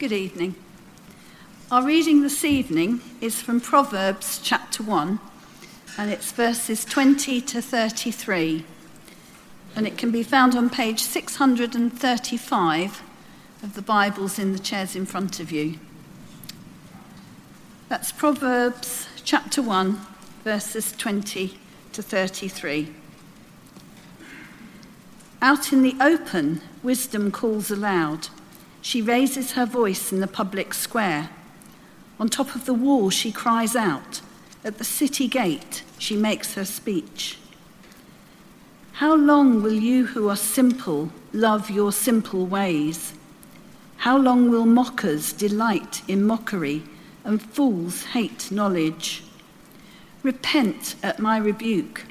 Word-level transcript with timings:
Good 0.00 0.12
evening. 0.12 0.54
Our 1.70 1.84
reading 1.84 2.22
this 2.22 2.42
evening 2.42 3.02
is 3.20 3.42
from 3.42 3.60
Proverbs 3.60 4.40
chapter 4.42 4.82
1, 4.82 5.20
and 5.98 6.10
it's 6.10 6.32
verses 6.32 6.86
20 6.86 7.42
to 7.42 7.60
33. 7.60 8.64
And 9.76 9.86
it 9.86 9.98
can 9.98 10.10
be 10.10 10.22
found 10.22 10.54
on 10.54 10.70
page 10.70 11.00
635 11.00 13.02
of 13.62 13.74
the 13.74 13.82
Bibles 13.82 14.38
in 14.38 14.54
the 14.54 14.58
chairs 14.58 14.96
in 14.96 15.04
front 15.04 15.38
of 15.38 15.52
you. 15.52 15.78
That's 17.90 18.10
Proverbs 18.10 19.06
chapter 19.22 19.60
1, 19.60 20.00
verses 20.44 20.92
20 20.92 21.58
to 21.92 22.02
33. 22.02 22.94
Out 25.42 25.74
in 25.74 25.82
the 25.82 25.96
open, 26.00 26.62
wisdom 26.82 27.30
calls 27.30 27.70
aloud. 27.70 28.28
She 28.82 29.02
raises 29.02 29.52
her 29.52 29.66
voice 29.66 30.12
in 30.12 30.20
the 30.20 30.26
public 30.26 30.74
square. 30.74 31.30
On 32.18 32.28
top 32.28 32.54
of 32.54 32.64
the 32.64 32.74
wall, 32.74 33.10
she 33.10 33.32
cries 33.32 33.76
out. 33.76 34.20
At 34.64 34.78
the 34.78 34.84
city 34.84 35.28
gate, 35.28 35.82
she 35.98 36.16
makes 36.16 36.54
her 36.54 36.64
speech. 36.64 37.38
How 38.94 39.14
long 39.14 39.62
will 39.62 39.74
you 39.74 40.06
who 40.06 40.28
are 40.28 40.36
simple 40.36 41.10
love 41.32 41.70
your 41.70 41.92
simple 41.92 42.46
ways? 42.46 43.14
How 43.98 44.16
long 44.16 44.50
will 44.50 44.66
mockers 44.66 45.32
delight 45.32 46.02
in 46.08 46.24
mockery 46.24 46.82
and 47.24 47.40
fools 47.40 48.04
hate 48.04 48.50
knowledge? 48.50 49.24
Repent 50.22 50.96
at 51.02 51.18
my 51.18 51.38
rebuke, 51.38 52.04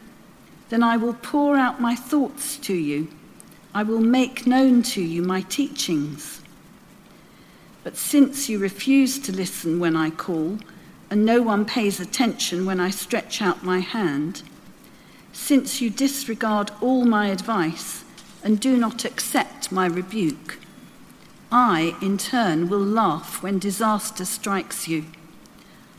then 0.70 0.82
I 0.82 0.98
will 0.98 1.14
pour 1.14 1.56
out 1.56 1.82
my 1.82 1.96
thoughts 1.96 2.58
to 2.58 2.74
you. 2.74 3.08
I 3.74 3.84
will 3.84 4.02
make 4.02 4.48
known 4.48 4.82
to 4.84 5.02
you 5.02 5.22
my 5.22 5.42
teachings. 5.42 6.42
But 7.84 7.96
since 7.96 8.50
you 8.50 8.60
refuse 8.60 9.20
to 9.20 9.32
listen 9.32 9.80
when 9.80 9.96
I 9.96 10.10
call, 10.10 10.60
and 11.10 11.26
no 11.26 11.42
one 11.42 11.66
pays 11.66 12.00
attention 12.00 12.66
when 12.66 12.80
I 12.80 12.90
stretch 12.90 13.42
out 13.42 13.64
my 13.64 13.80
hand, 13.80 14.44
since 15.32 15.82
you 15.82 15.90
disregard 15.90 16.72
all 16.82 17.06
my 17.06 17.28
advice 17.28 18.04
and 18.44 18.60
do 18.60 18.78
not 18.78 19.06
accept 19.06 19.72
my 19.72 19.86
rebuke, 19.86 20.60
I, 21.52 21.96
in 22.02 22.18
turn, 22.18 22.70
will 22.70 22.80
laugh 22.80 23.42
when 23.42 23.58
disaster 23.58 24.26
strikes 24.26 24.88
you. 24.88 25.06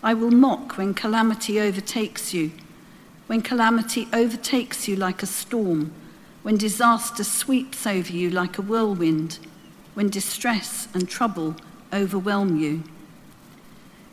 I 0.03 0.15
will 0.15 0.31
mock 0.31 0.79
when 0.79 0.95
calamity 0.95 1.59
overtakes 1.59 2.33
you, 2.33 2.53
when 3.27 3.43
calamity 3.43 4.07
overtakes 4.13 4.87
you 4.87 4.97
like 4.97 5.23
a 5.23 5.27
storm, 5.27 5.93
when 6.43 6.57
disaster 6.57 7.25
sweeps 7.25 7.87
over 7.87 8.13
you 8.13 8.31
like 8.31 8.59
a 8.59 8.63
whirlwind, 8.63 9.39
when 9.95 10.09
distress 10.09 10.87
and 10.95 11.09
trouble 11.09 11.57
overwhelm 11.93 12.59
you. 12.59 12.83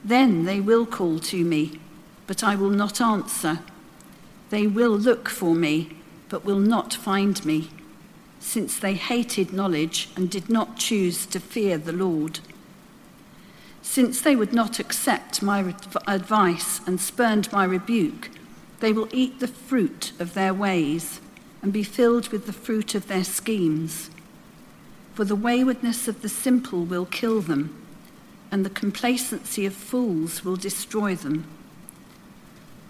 Then 0.03 0.45
they 0.45 0.59
will 0.59 0.85
call 0.85 1.19
to 1.19 1.43
me, 1.43 1.79
but 2.27 2.43
I 2.43 2.55
will 2.55 2.69
not 2.69 3.01
answer. 3.01 3.59
They 4.49 4.67
will 4.67 4.97
look 4.97 5.27
for 5.27 5.53
me, 5.53 5.97
but 6.29 6.45
will 6.45 6.59
not 6.59 6.93
find 6.93 7.43
me, 7.45 7.69
since 8.39 8.79
they 8.79 8.93
hated 8.93 9.51
knowledge 9.51 10.09
and 10.15 10.29
did 10.29 10.49
not 10.49 10.77
choose 10.77 11.25
to 11.27 11.39
fear 11.39 11.77
the 11.77 11.91
Lord. 11.91 12.39
Since 13.81 14.21
they 14.21 14.35
would 14.35 14.53
not 14.53 14.79
accept 14.79 15.41
my 15.41 15.73
advice 16.07 16.81
and 16.85 16.99
spurned 16.99 17.51
my 17.51 17.63
rebuke, 17.63 18.29
they 18.79 18.93
will 18.93 19.09
eat 19.11 19.39
the 19.39 19.47
fruit 19.47 20.11
of 20.19 20.33
their 20.33 20.53
ways 20.53 21.19
and 21.61 21.73
be 21.73 21.83
filled 21.83 22.29
with 22.29 22.45
the 22.45 22.53
fruit 22.53 22.95
of 22.95 23.07
their 23.07 23.23
schemes 23.23 24.09
for 25.17 25.25
the 25.25 25.35
waywardness 25.35 26.07
of 26.07 26.21
the 26.21 26.29
simple 26.29 26.85
will 26.85 27.07
kill 27.07 27.41
them, 27.41 27.75
and 28.51 28.63
the 28.63 28.69
complacency 28.69 29.65
of 29.65 29.73
fools 29.73 30.45
will 30.45 30.55
destroy 30.55 31.15
them. 31.15 31.43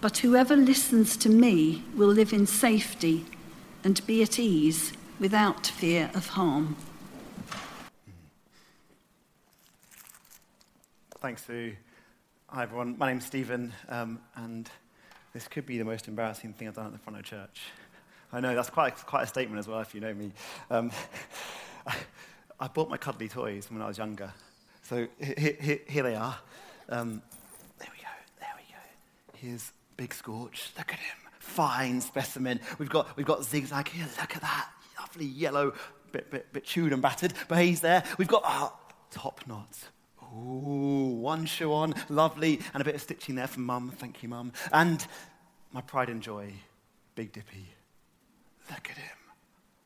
But 0.02 0.18
whoever 0.18 0.54
listens 0.54 1.16
to 1.16 1.30
me 1.30 1.84
will 1.96 2.08
live 2.08 2.34
in 2.34 2.46
safety 2.46 3.24
and 3.82 4.06
be 4.06 4.22
at 4.22 4.38
ease 4.38 4.92
without 5.18 5.68
fear 5.68 6.10
of 6.12 6.26
harm. 6.26 6.76
Thanks, 11.20 11.46
Sue. 11.46 11.76
Hi, 12.48 12.64
everyone. 12.64 12.98
My 12.98 13.10
name's 13.10 13.24
Stephen, 13.24 13.72
um, 13.88 14.20
and 14.36 14.68
this 15.32 15.48
could 15.48 15.64
be 15.64 15.78
the 15.78 15.84
most 15.86 16.08
embarrassing 16.08 16.52
thing 16.52 16.68
I've 16.68 16.74
done 16.74 16.88
at 16.88 16.92
the 16.92 16.98
front 16.98 17.18
of 17.18 17.24
church. 17.24 17.62
I 18.34 18.40
know 18.40 18.54
that's 18.54 18.68
quite, 18.68 18.94
quite 19.06 19.22
a 19.22 19.26
statement 19.26 19.58
as 19.58 19.66
well, 19.66 19.80
if 19.80 19.94
you 19.94 20.02
know 20.02 20.12
me. 20.12 20.32
Um, 20.70 20.90
I 22.60 22.68
bought 22.68 22.90
my 22.90 22.96
cuddly 22.96 23.28
toys 23.28 23.70
when 23.70 23.80
I 23.82 23.86
was 23.86 23.98
younger. 23.98 24.32
So 24.82 25.06
here, 25.20 25.56
here, 25.60 25.80
here 25.86 26.02
they 26.02 26.14
are. 26.14 26.36
Um, 26.88 27.22
there 27.78 27.88
we 27.92 28.02
go. 28.02 28.08
There 28.40 28.48
we 28.56 28.62
go. 28.72 29.38
Here's 29.38 29.72
Big 29.96 30.12
Scorch. 30.12 30.70
Look 30.76 30.92
at 30.92 30.98
him. 30.98 31.16
Fine 31.38 32.00
specimen. 32.00 32.60
We've 32.78 32.90
got, 32.90 33.16
we've 33.16 33.26
got 33.26 33.44
Zigzag 33.44 33.88
here. 33.88 34.06
Look 34.20 34.34
at 34.34 34.42
that. 34.42 34.68
Lovely 34.98 35.26
yellow, 35.26 35.72
bit, 36.10 36.30
bit, 36.30 36.52
bit 36.52 36.64
chewed 36.64 36.92
and 36.92 37.00
battered, 37.00 37.32
but 37.46 37.58
he's 37.58 37.80
there. 37.80 38.02
We've 38.18 38.28
got 38.28 38.44
our 38.44 38.72
top 39.10 39.46
knots. 39.46 39.86
Ooh, 40.34 41.18
one 41.20 41.46
shoe 41.46 41.72
on, 41.72 41.94
lovely, 42.08 42.60
and 42.74 42.80
a 42.80 42.84
bit 42.84 42.94
of 42.94 43.00
stitching 43.00 43.34
there 43.34 43.46
from 43.46 43.64
mum. 43.64 43.90
Thank 43.90 44.22
you, 44.22 44.28
mum. 44.28 44.52
And 44.72 45.06
my 45.72 45.80
pride 45.80 46.10
and 46.10 46.20
joy, 46.20 46.52
Big 47.14 47.32
Dippy. 47.32 47.66
Look 48.70 48.90
at 48.90 48.98
him. 48.98 49.17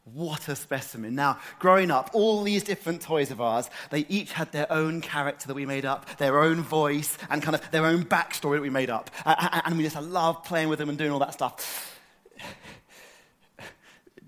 What 0.05 0.49
a 0.49 0.57
specimen. 0.57 1.15
Now, 1.15 1.39
growing 1.61 1.93
up, 1.93 2.11
all 2.13 2.43
these 2.43 2.65
different 2.65 3.03
toys 3.03 3.31
of 3.31 3.41
ours, 3.41 3.71
they 3.91 4.05
each 4.09 4.33
had 4.33 4.51
their 4.51 4.71
own 4.73 5.01
character 5.01 5.47
that 5.47 5.55
we 5.55 5.65
made 5.65 5.85
up, 5.85 6.19
their 6.19 6.41
own 6.41 6.61
voice, 6.61 7.17
and 7.31 7.41
kind 7.41 7.55
of 7.55 7.71
their 7.71 7.87
own 7.87 8.05
backstory 8.05 8.57
that 8.57 8.63
we 8.63 8.71
made 8.71 8.91
up. 8.91 9.11
And 9.25 9.77
we 9.77 9.85
just 9.85 10.01
love 10.01 10.43
playing 10.43 10.69
with 10.69 10.81
them 10.81 10.89
and 10.89 10.99
doing 10.99 11.13
all 11.13 11.21
that 11.21 11.35
stuff. 11.35 12.01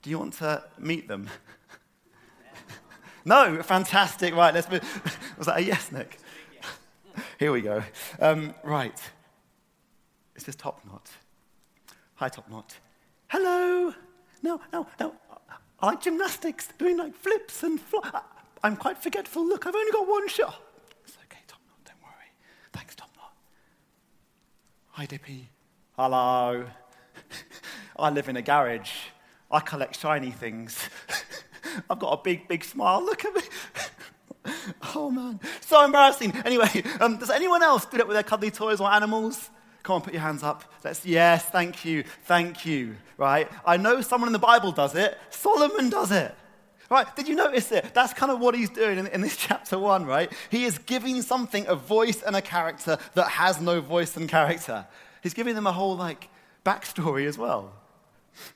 Do 0.01 0.11
you 0.11 0.19
want 0.19 0.34
to 0.34 0.63
meet 0.79 1.09
them? 1.09 1.29
no, 3.25 3.61
fantastic. 3.63 4.34
Right, 4.34 4.55
let's 4.55 4.71
move. 4.71 4.83
Was 5.37 5.49
that 5.49 5.57
a 5.57 5.63
yes, 5.63 5.91
Nick? 5.91 6.19
Here 7.39 7.51
we 7.51 7.63
go. 7.63 7.83
Um, 8.21 8.55
right. 8.63 9.01
Is 10.37 10.45
this 10.45 10.55
Top 10.55 10.84
Knot? 10.87 11.11
Hi, 12.17 12.29
Top 12.29 12.49
Knot. 12.49 12.77
Hello. 13.29 13.93
No, 14.43 14.61
no, 14.73 14.87
no. 15.01 15.15
I 15.84 15.89
like 15.89 16.00
gymnastics, 16.00 16.69
doing 16.78 16.97
like 16.97 17.15
flips 17.15 17.62
and. 17.62 17.78
I'm 18.62 18.75
quite 18.75 18.97
forgetful. 18.97 19.47
Look, 19.47 19.67
I've 19.67 19.75
only 19.75 19.93
got 19.93 20.09
one 20.09 20.27
shot. 20.28 20.59
It's 21.06 21.19
okay, 21.27 21.41
Top 21.47 21.61
Knot, 21.69 21.77
don't 21.84 22.03
worry. 22.03 22.31
Thanks, 22.72 22.95
Top 22.95 23.11
Knot. 23.15 23.34
Hi, 24.93 25.05
Dippy. 25.05 25.50
Hello. 25.95 26.65
I 27.99 28.09
live 28.09 28.31
in 28.31 28.39
a 28.39 28.41
garage. 28.41 28.93
I 29.50 29.61
collect 29.61 30.00
shiny 30.00 30.31
things. 30.31 30.89
I've 31.91 31.99
got 31.99 32.19
a 32.19 32.22
big, 32.22 32.49
big 32.49 32.65
smile. 32.65 33.05
Look 33.05 33.27
at 33.27 33.34
me. 33.34 33.43
oh, 34.95 35.11
man. 35.11 35.39
So 35.61 35.84
embarrassing. 35.84 36.33
Anyway, 36.47 36.83
um, 36.99 37.19
does 37.19 37.28
anyone 37.28 37.62
else 37.62 37.84
do 37.84 37.99
that 37.99 38.09
with 38.09 38.15
their 38.15 38.22
cuddly 38.22 38.51
toys 38.51 38.81
or 38.81 38.91
animals? 38.91 39.51
Come 39.84 39.97
on, 39.97 40.00
put 40.00 40.15
your 40.15 40.22
hands 40.22 40.43
up. 40.43 40.65
Let's, 40.83 41.05
yes, 41.05 41.45
thank 41.45 41.84
you, 41.84 42.05
thank 42.25 42.65
you, 42.65 42.97
right? 43.19 43.49
I 43.67 43.77
know 43.77 44.00
someone 44.00 44.28
in 44.28 44.33
the 44.33 44.39
Bible 44.39 44.72
does 44.72 44.95
it. 44.95 45.19
Solomon 45.28 45.91
does 45.91 46.11
it. 46.11 46.34
Right? 46.91 47.15
Did 47.15 47.28
you 47.28 47.34
notice 47.34 47.71
it? 47.71 47.93
That's 47.93 48.15
kind 48.15 48.33
of 48.33 48.41
what 48.41 48.55
he's 48.55 48.71
doing 48.71 48.99
in, 48.99 49.06
in, 49.09 49.21
this 49.21 49.37
chapter 49.49 49.78
one, 49.78 50.06
right? 50.06 50.33
He 50.50 50.65
is 50.65 50.78
giving 50.78 51.21
something 51.21 51.67
a 51.67 51.75
voice 51.75 52.22
and 52.22 52.34
a 52.34 52.41
character 52.41 52.97
that 53.12 53.28
has 53.28 53.61
no 53.61 53.83
voice 53.83 54.17
and 54.17 54.27
character. 54.27 54.87
He's 55.22 55.34
giving 55.34 55.55
them 55.55 55.67
a 55.67 55.72
whole, 55.72 55.97
like, 55.97 56.28
backstory 56.65 57.27
as 57.27 57.37
well. 57.37 57.72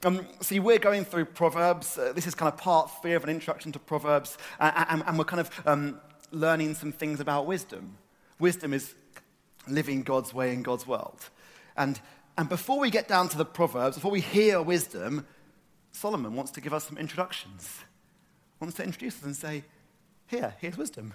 Um, 0.05 0.27
see, 0.41 0.60
we're 0.60 0.78
going 0.78 1.05
through 1.05 1.27
Proverbs. 1.27 1.99
Uh, 1.99 2.12
this 2.15 2.27
is 2.27 2.34
kind 2.34 2.50
of 2.50 2.59
part 2.59 2.91
three 3.03 3.12
of 3.12 3.22
an 3.25 3.31
introduction 3.31 3.71
to 3.72 3.78
Proverbs, 3.78 4.39
and, 4.59 4.87
and, 4.89 5.05
and 5.06 5.19
we're 5.19 5.25
kind 5.25 5.41
of 5.41 5.62
um, 5.66 6.00
learning 6.33 6.75
some 6.75 6.91
things 6.91 7.21
about 7.21 7.47
wisdom. 7.47 7.98
Wisdom 8.39 8.72
is 8.72 8.95
living 9.70 10.03
God's 10.03 10.32
way 10.34 10.53
in 10.53 10.62
God's 10.62 10.86
world. 10.86 11.30
And, 11.76 12.00
and 12.36 12.48
before 12.48 12.78
we 12.78 12.91
get 12.91 13.09
down 13.09 13.28
to 13.30 13.38
the 13.38 13.44
Proverbs, 13.44 13.97
before 13.97 14.10
we 14.10 14.20
hear 14.20 14.60
wisdom, 14.62 15.26
Solomon 15.92 16.34
wants 16.34 16.50
to 16.53 16.60
give 16.60 16.72
us 16.72 16.84
some 16.84 16.98
introductions. 16.98 17.80
Wants 18.60 18.76
to 18.76 18.84
introduce 18.84 19.16
us 19.18 19.24
and 19.24 19.36
say, 19.36 19.65
Here, 20.26 20.54
here's 20.60 20.76
wisdom. 20.76 21.15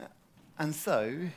Uh, 0.00 0.04
and 0.58 0.74
so, 0.74 1.28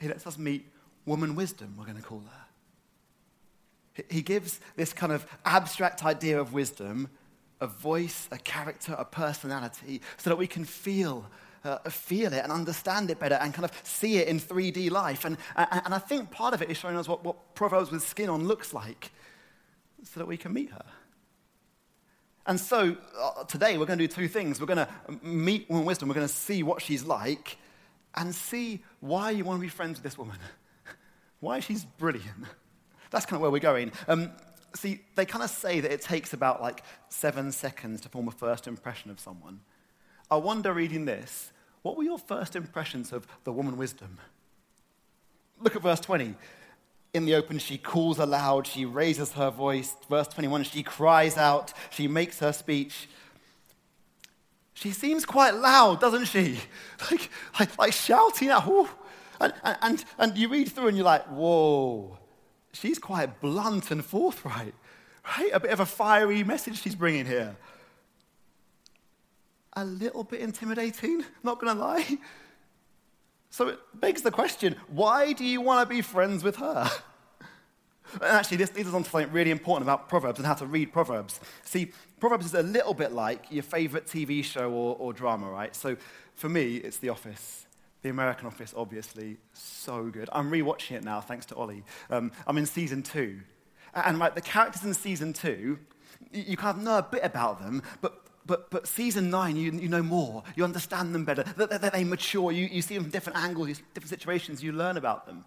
he 0.00 0.08
lets 0.08 0.26
us 0.26 0.38
meet 0.38 0.70
woman 1.06 1.34
wisdom, 1.34 1.74
we're 1.78 1.84
going 1.84 1.96
to 1.96 2.02
call 2.02 2.20
her. 2.20 4.04
He 4.10 4.22
gives 4.22 4.58
this 4.76 4.92
kind 4.92 5.12
of 5.12 5.26
abstract 5.44 6.04
idea 6.04 6.40
of 6.40 6.52
wisdom 6.52 7.08
a 7.60 7.66
voice, 7.66 8.28
a 8.32 8.38
character, 8.38 8.94
a 8.98 9.04
personality, 9.04 10.00
so 10.16 10.28
that 10.30 10.36
we 10.36 10.46
can 10.46 10.64
feel 10.64 11.26
uh, 11.64 11.78
feel 11.88 12.32
it 12.32 12.42
and 12.42 12.52
understand 12.52 13.10
it 13.10 13.18
better 13.18 13.36
and 13.36 13.54
kind 13.54 13.64
of 13.64 13.72
see 13.82 14.18
it 14.18 14.28
in 14.28 14.38
3D 14.38 14.90
life. 14.90 15.24
And, 15.24 15.36
and, 15.56 15.94
I 15.94 15.98
think 15.98 16.30
part 16.30 16.54
of 16.54 16.62
it 16.62 16.70
is 16.70 16.76
showing 16.76 16.96
us 16.96 17.08
what, 17.08 17.24
what 17.24 17.54
Proverbs 17.54 17.90
with 17.90 18.06
skin 18.06 18.28
on 18.28 18.46
looks 18.46 18.74
like 18.74 19.10
so 20.02 20.20
that 20.20 20.26
we 20.26 20.36
can 20.36 20.52
meet 20.52 20.70
her. 20.70 20.84
And 22.46 22.60
so 22.60 22.96
uh, 23.18 23.44
today 23.44 23.78
we're 23.78 23.86
going 23.86 23.98
to 23.98 24.06
do 24.06 24.12
two 24.12 24.28
things. 24.28 24.60
We're 24.60 24.66
going 24.66 24.86
to 24.86 24.88
meet 25.22 25.68
woman 25.70 25.86
wisdom, 25.86 26.08
we're 26.08 26.14
going 26.14 26.28
to 26.28 26.32
see 26.32 26.62
what 26.62 26.82
she's 26.82 27.04
like, 27.04 27.56
and 28.14 28.34
see 28.34 28.82
why 29.00 29.30
you 29.30 29.44
want 29.44 29.58
to 29.58 29.62
be 29.62 29.68
friends 29.68 29.96
with 29.96 30.04
this 30.04 30.18
woman. 30.18 30.36
why 31.40 31.60
she's 31.60 31.84
brilliant. 31.84 32.44
That's 33.10 33.24
kind 33.24 33.36
of 33.36 33.42
where 33.42 33.50
we're 33.50 33.60
going. 33.60 33.92
Um, 34.08 34.30
see, 34.74 35.00
they 35.14 35.24
kind 35.24 35.42
of 35.42 35.50
say 35.50 35.80
that 35.80 35.90
it 35.92 36.02
takes 36.02 36.32
about 36.32 36.60
like 36.60 36.82
seven 37.08 37.52
seconds 37.52 38.02
to 38.02 38.08
form 38.08 38.28
a 38.28 38.32
first 38.32 38.66
impression 38.66 39.10
of 39.10 39.18
someone. 39.18 39.60
I 40.30 40.36
wonder, 40.36 40.72
reading 40.72 41.04
this, 41.04 41.52
what 41.84 41.98
were 41.98 42.02
your 42.02 42.18
first 42.18 42.56
impressions 42.56 43.12
of 43.12 43.26
the 43.44 43.52
woman 43.52 43.76
wisdom? 43.76 44.18
Look 45.60 45.76
at 45.76 45.82
verse 45.82 46.00
20. 46.00 46.34
In 47.12 47.26
the 47.26 47.34
open, 47.34 47.58
she 47.58 47.76
calls 47.76 48.18
aloud, 48.18 48.66
she 48.66 48.86
raises 48.86 49.32
her 49.32 49.50
voice. 49.50 49.94
Verse 50.08 50.26
21, 50.28 50.64
she 50.64 50.82
cries 50.82 51.36
out, 51.36 51.74
she 51.90 52.08
makes 52.08 52.38
her 52.38 52.54
speech. 52.54 53.06
She 54.72 54.92
seems 54.92 55.26
quite 55.26 55.54
loud, 55.54 56.00
doesn't 56.00 56.24
she? 56.24 56.58
Like, 57.10 57.30
like, 57.60 57.78
like 57.78 57.92
shouting 57.92 58.48
out. 58.48 58.88
And, 59.38 59.52
and, 59.82 60.04
and 60.18 60.38
you 60.38 60.48
read 60.48 60.72
through 60.72 60.88
and 60.88 60.96
you're 60.96 61.04
like, 61.04 61.26
whoa, 61.26 62.16
she's 62.72 62.98
quite 62.98 63.42
blunt 63.42 63.90
and 63.90 64.02
forthright, 64.02 64.74
right? 65.38 65.50
A 65.52 65.60
bit 65.60 65.70
of 65.70 65.80
a 65.80 65.86
fiery 65.86 66.42
message 66.44 66.80
she's 66.80 66.94
bringing 66.94 67.26
here. 67.26 67.56
A 69.76 69.84
little 69.84 70.24
bit 70.24 70.40
intimidating, 70.40 71.24
not 71.42 71.60
to 71.60 71.72
lie. 71.72 72.18
So 73.50 73.68
it 73.68 73.78
begs 73.94 74.22
the 74.22 74.30
question 74.30 74.76
why 74.88 75.32
do 75.32 75.44
you 75.44 75.60
want 75.60 75.88
to 75.88 75.94
be 75.94 76.02
friends 76.02 76.42
with 76.42 76.56
her? 76.56 76.90
And 78.14 78.24
actually, 78.24 78.58
this 78.58 78.74
leads 78.74 78.88
us 78.88 78.94
on 78.94 79.02
to 79.02 79.10
something 79.10 79.32
really 79.32 79.50
important 79.50 79.84
about 79.84 80.08
Proverbs 80.08 80.38
and 80.38 80.46
how 80.46 80.54
to 80.54 80.66
read 80.66 80.92
Proverbs. 80.92 81.40
See, 81.64 81.92
Proverbs 82.20 82.46
is 82.46 82.54
a 82.54 82.62
little 82.62 82.94
bit 82.94 83.12
like 83.12 83.46
your 83.50 83.62
favorite 83.62 84.06
TV 84.06 84.44
show 84.44 84.70
or, 84.70 84.96
or 84.98 85.12
drama, 85.12 85.50
right? 85.50 85.74
So 85.74 85.96
for 86.34 86.48
me, 86.48 86.76
it's 86.76 86.98
The 86.98 87.08
Office. 87.08 87.66
The 88.02 88.10
American 88.10 88.46
Office, 88.46 88.74
obviously, 88.76 89.38
so 89.52 90.04
good. 90.04 90.28
I'm 90.32 90.50
rewatching 90.50 90.92
it 90.92 91.04
now, 91.04 91.20
thanks 91.20 91.46
to 91.46 91.54
Ollie. 91.54 91.84
Um, 92.10 92.32
I'm 92.46 92.58
in 92.58 92.66
season 92.66 93.02
two. 93.02 93.40
And 93.94 94.18
right, 94.18 94.34
the 94.34 94.42
characters 94.42 94.84
in 94.84 94.92
season 94.94 95.32
two, 95.32 95.78
you 96.30 96.56
kind 96.56 96.76
of 96.76 96.84
know 96.84 96.98
a 96.98 97.02
bit 97.02 97.22
about 97.24 97.60
them, 97.60 97.82
but 98.00 98.23
but, 98.46 98.70
but 98.70 98.86
season 98.86 99.30
nine, 99.30 99.56
you, 99.56 99.72
you 99.72 99.88
know 99.88 100.02
more. 100.02 100.42
You 100.54 100.64
understand 100.64 101.14
them 101.14 101.24
better. 101.24 101.42
They, 101.42 102.04
mature. 102.04 102.52
You, 102.52 102.66
you 102.66 102.82
see 102.82 102.94
them 102.94 103.04
from 103.04 103.10
different 103.10 103.38
angles, 103.38 103.80
different 103.94 104.10
situations. 104.10 104.62
You 104.62 104.72
learn 104.72 104.96
about 104.96 105.26
them. 105.26 105.44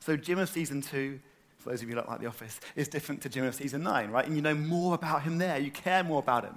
So, 0.00 0.16
Jim 0.16 0.38
of 0.40 0.48
season 0.48 0.82
two, 0.82 1.20
for 1.58 1.70
those 1.70 1.82
of 1.82 1.88
you 1.88 1.94
who 1.94 2.00
don't 2.00 2.08
like 2.08 2.20
The 2.20 2.26
Office, 2.26 2.58
is 2.74 2.88
different 2.88 3.22
to 3.22 3.28
Jim 3.28 3.44
of 3.44 3.54
season 3.54 3.84
nine, 3.84 4.10
right? 4.10 4.26
And 4.26 4.34
you 4.34 4.42
know 4.42 4.54
more 4.54 4.94
about 4.94 5.22
him 5.22 5.38
there. 5.38 5.58
You 5.58 5.70
care 5.70 6.02
more 6.02 6.18
about 6.18 6.44
him. 6.44 6.56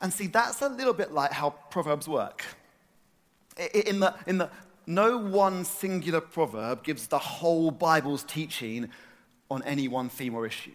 And 0.00 0.12
see, 0.12 0.26
that's 0.26 0.60
a 0.62 0.68
little 0.68 0.94
bit 0.94 1.12
like 1.12 1.30
how 1.30 1.50
Proverbs 1.70 2.08
work. 2.08 2.44
In 3.74 4.00
the, 4.00 4.14
in 4.26 4.38
the, 4.38 4.50
no 4.86 5.18
one 5.18 5.64
singular 5.64 6.20
proverb 6.20 6.82
gives 6.82 7.06
the 7.06 7.18
whole 7.18 7.70
Bible's 7.70 8.24
teaching 8.24 8.88
on 9.50 9.62
any 9.62 9.86
one 9.86 10.08
theme 10.08 10.34
or 10.34 10.46
issue. 10.46 10.72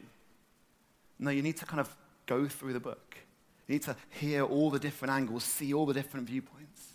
No, 1.19 1.31
you 1.31 1.41
need 1.41 1.57
to 1.57 1.65
kind 1.65 1.79
of 1.81 1.93
go 2.25 2.47
through 2.47 2.73
the 2.73 2.79
book. 2.79 3.17
You 3.67 3.73
need 3.73 3.83
to 3.83 3.95
hear 4.09 4.43
all 4.43 4.69
the 4.69 4.79
different 4.79 5.13
angles, 5.13 5.43
see 5.43 5.73
all 5.73 5.85
the 5.85 5.93
different 5.93 6.27
viewpoints. 6.27 6.93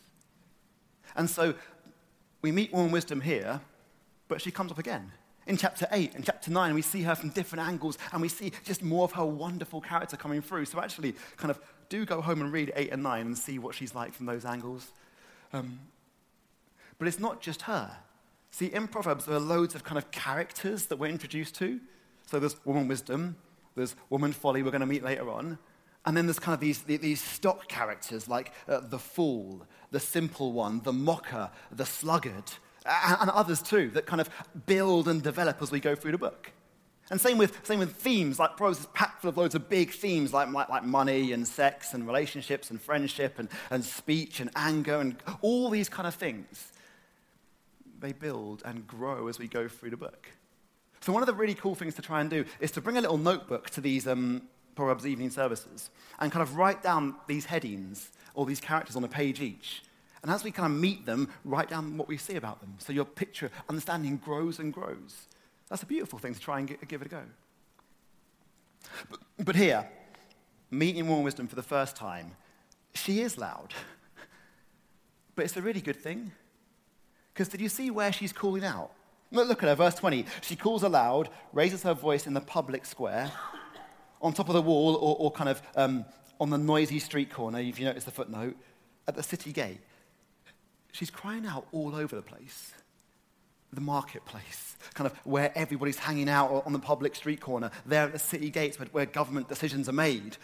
And 1.16 1.28
so 1.28 1.54
we 2.42 2.52
meet 2.52 2.72
woman 2.72 2.92
wisdom 2.92 3.20
here, 3.20 3.60
but 4.28 4.40
she 4.40 4.50
comes 4.50 4.70
up 4.70 4.78
again. 4.78 5.10
In 5.46 5.56
chapter 5.56 5.88
8 5.90 6.14
and 6.14 6.24
chapter 6.24 6.50
9, 6.50 6.74
we 6.74 6.82
see 6.82 7.02
her 7.02 7.14
from 7.14 7.30
different 7.30 7.66
angles 7.66 7.98
and 8.12 8.22
we 8.22 8.28
see 8.28 8.52
just 8.64 8.84
more 8.84 9.04
of 9.04 9.12
her 9.12 9.24
wonderful 9.24 9.80
character 9.80 10.16
coming 10.16 10.42
through. 10.42 10.66
So, 10.66 10.80
actually, 10.80 11.14
kind 11.36 11.50
of 11.50 11.58
do 11.88 12.04
go 12.04 12.20
home 12.20 12.40
and 12.40 12.52
read 12.52 12.72
8 12.76 12.92
and 12.92 13.02
9 13.02 13.26
and 13.26 13.36
see 13.36 13.58
what 13.58 13.74
she's 13.74 13.94
like 13.94 14.14
from 14.14 14.26
those 14.26 14.44
angles. 14.44 14.92
Um, 15.52 15.80
but 16.98 17.08
it's 17.08 17.18
not 17.18 17.40
just 17.40 17.62
her. 17.62 17.90
See, 18.52 18.66
in 18.66 18.86
Proverbs, 18.86 19.24
there 19.24 19.34
are 19.34 19.40
loads 19.40 19.74
of 19.74 19.82
kind 19.82 19.98
of 19.98 20.10
characters 20.10 20.86
that 20.86 20.98
we're 20.98 21.08
introduced 21.08 21.56
to. 21.56 21.80
So, 22.26 22.38
there's 22.38 22.64
woman 22.64 22.86
wisdom, 22.86 23.34
there's 23.74 23.96
woman 24.08 24.32
folly, 24.32 24.62
we're 24.62 24.70
going 24.70 24.82
to 24.82 24.86
meet 24.86 25.02
later 25.02 25.28
on. 25.30 25.58
And 26.06 26.16
then 26.16 26.26
there's 26.26 26.38
kind 26.38 26.54
of 26.54 26.60
these, 26.60 26.82
these 26.82 27.22
stock 27.22 27.68
characters 27.68 28.26
like 28.28 28.52
uh, 28.68 28.80
the 28.80 28.98
fool, 28.98 29.66
the 29.90 30.00
simple 30.00 30.52
one, 30.52 30.80
the 30.82 30.92
mocker, 30.92 31.50
the 31.70 31.84
sluggard, 31.84 32.44
and, 32.86 33.30
others 33.30 33.60
too 33.60 33.90
that 33.90 34.06
kind 34.06 34.20
of 34.20 34.30
build 34.66 35.08
and 35.08 35.22
develop 35.22 35.60
as 35.60 35.70
we 35.70 35.80
go 35.80 35.94
through 35.94 36.12
the 36.12 36.18
book. 36.18 36.52
And 37.10 37.20
same 37.20 37.38
with, 37.38 37.66
same 37.66 37.80
with 37.80 37.96
themes, 37.96 38.38
like 38.38 38.56
Proverbs 38.56 38.80
is 38.80 38.86
packed 38.94 39.20
full 39.20 39.30
of 39.30 39.36
loads 39.36 39.56
of 39.56 39.68
big 39.68 39.90
themes 39.90 40.32
like, 40.32 40.50
like, 40.52 40.68
like 40.68 40.84
money 40.84 41.32
and 41.32 41.46
sex 41.46 41.92
and 41.92 42.06
relationships 42.06 42.70
and 42.70 42.80
friendship 42.80 43.38
and, 43.38 43.48
and 43.70 43.84
speech 43.84 44.38
and 44.40 44.48
anger 44.54 45.00
and 45.00 45.16
all 45.42 45.70
these 45.70 45.88
kind 45.88 46.06
of 46.06 46.14
things. 46.14 46.72
They 47.98 48.12
build 48.12 48.62
and 48.64 48.86
grow 48.86 49.26
as 49.26 49.38
we 49.38 49.48
go 49.48 49.66
through 49.66 49.90
the 49.90 49.96
book. 49.96 50.28
So, 51.00 51.12
one 51.12 51.22
of 51.22 51.26
the 51.26 51.34
really 51.34 51.54
cool 51.54 51.74
things 51.74 51.94
to 51.94 52.02
try 52.02 52.20
and 52.20 52.30
do 52.30 52.44
is 52.60 52.70
to 52.72 52.80
bring 52.80 52.96
a 52.96 53.00
little 53.00 53.18
notebook 53.18 53.70
to 53.70 53.80
these, 53.80 54.06
um, 54.06 54.42
Proverbs 54.80 55.06
evening 55.06 55.28
services 55.28 55.90
and 56.20 56.32
kind 56.32 56.42
of 56.42 56.56
write 56.56 56.82
down 56.82 57.14
these 57.26 57.44
headings 57.44 58.08
or 58.32 58.46
these 58.46 58.62
characters 58.62 58.96
on 58.96 59.04
a 59.04 59.08
page 59.08 59.38
each. 59.38 59.82
And 60.22 60.32
as 60.32 60.42
we 60.42 60.50
kind 60.50 60.72
of 60.72 60.80
meet 60.80 61.04
them, 61.04 61.28
write 61.44 61.68
down 61.68 61.98
what 61.98 62.08
we 62.08 62.16
see 62.16 62.36
about 62.36 62.62
them. 62.62 62.76
So 62.78 62.90
your 62.94 63.04
picture, 63.04 63.50
understanding 63.68 64.16
grows 64.16 64.58
and 64.58 64.72
grows. 64.72 65.26
That's 65.68 65.82
a 65.82 65.86
beautiful 65.86 66.18
thing 66.18 66.32
to 66.32 66.40
try 66.40 66.60
and 66.60 66.78
give 66.88 67.02
it 67.02 67.08
a 67.08 67.10
go. 67.10 67.22
But, 69.10 69.20
but 69.38 69.54
here, 69.54 69.86
meeting 70.70 71.06
Woman 71.06 71.24
Wisdom 71.24 71.46
for 71.46 71.56
the 71.56 71.62
first 71.62 71.94
time, 71.94 72.30
she 72.94 73.20
is 73.20 73.36
loud. 73.36 73.74
But 75.36 75.44
it's 75.44 75.56
a 75.56 75.62
really 75.62 75.80
good 75.80 75.96
thing. 75.96 76.32
Because 77.32 77.48
did 77.48 77.60
you 77.60 77.68
see 77.68 77.90
where 77.90 78.12
she's 78.12 78.32
calling 78.32 78.64
out? 78.64 78.92
Look 79.30 79.62
at 79.62 79.68
her, 79.68 79.74
verse 79.74 79.94
20. 79.94 80.24
She 80.40 80.56
calls 80.56 80.82
aloud, 80.82 81.28
raises 81.52 81.82
her 81.82 81.94
voice 81.94 82.26
in 82.26 82.34
the 82.34 82.40
public 82.40 82.84
square 82.84 83.30
on 84.20 84.32
top 84.32 84.48
of 84.48 84.54
the 84.54 84.62
wall 84.62 84.94
or, 84.96 85.16
or 85.18 85.30
kind 85.30 85.48
of 85.48 85.62
um, 85.76 86.04
on 86.40 86.50
the 86.50 86.58
noisy 86.58 86.98
street 86.98 87.30
corner, 87.30 87.58
if 87.58 87.78
you 87.78 87.84
notice 87.84 88.04
the 88.04 88.10
footnote, 88.10 88.56
at 89.06 89.14
the 89.14 89.22
city 89.22 89.52
gate. 89.52 89.80
She's 90.92 91.10
crying 91.10 91.46
out 91.46 91.66
all 91.72 91.94
over 91.94 92.16
the 92.16 92.22
place. 92.22 92.72
The 93.72 93.80
marketplace, 93.80 94.76
kind 94.94 95.06
of 95.06 95.16
where 95.24 95.52
everybody's 95.56 95.98
hanging 95.98 96.28
out 96.28 96.64
on 96.66 96.72
the 96.72 96.80
public 96.80 97.14
street 97.14 97.40
corner, 97.40 97.70
there 97.86 98.04
at 98.04 98.12
the 98.12 98.18
city 98.18 98.50
gates 98.50 98.78
where, 98.90 99.06
government 99.06 99.48
decisions 99.48 99.88
are 99.88 99.92
made. 99.92 100.36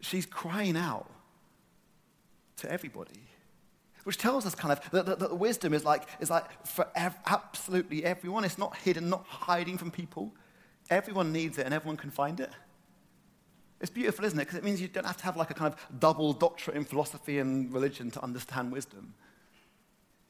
She's 0.00 0.26
crying 0.26 0.76
out 0.76 1.08
to 2.56 2.70
everybody 2.70 3.20
which 4.06 4.18
tells 4.18 4.46
us 4.46 4.54
kind 4.54 4.70
of 4.70 4.90
that, 4.92 5.04
that, 5.04 5.18
that, 5.18 5.36
wisdom 5.36 5.74
is 5.74 5.84
like, 5.84 6.04
is 6.20 6.30
like 6.30 6.64
for 6.64 6.86
ev- 6.94 7.18
absolutely 7.26 8.04
everyone. 8.04 8.44
It's 8.44 8.56
not 8.56 8.76
hidden, 8.76 9.10
not 9.10 9.26
hiding 9.26 9.78
from 9.78 9.90
people. 9.90 10.32
Everyone 10.88 11.32
needs 11.32 11.58
it 11.58 11.64
and 11.64 11.74
everyone 11.74 11.96
can 11.96 12.12
find 12.12 12.38
it. 12.38 12.50
It's 13.80 13.90
beautiful, 13.90 14.24
isn't 14.24 14.38
it? 14.38 14.44
Because 14.44 14.58
it 14.58 14.64
means 14.64 14.80
you 14.80 14.88
don't 14.88 15.06
have 15.06 15.18
to 15.18 15.24
have 15.24 15.36
like 15.36 15.50
a 15.50 15.54
kind 15.54 15.72
of 15.72 16.00
double 16.00 16.32
doctorate 16.32 16.76
in 16.76 16.84
philosophy 16.84 17.38
and 17.38 17.72
religion 17.72 18.10
to 18.12 18.22
understand 18.22 18.72
wisdom. 18.72 19.14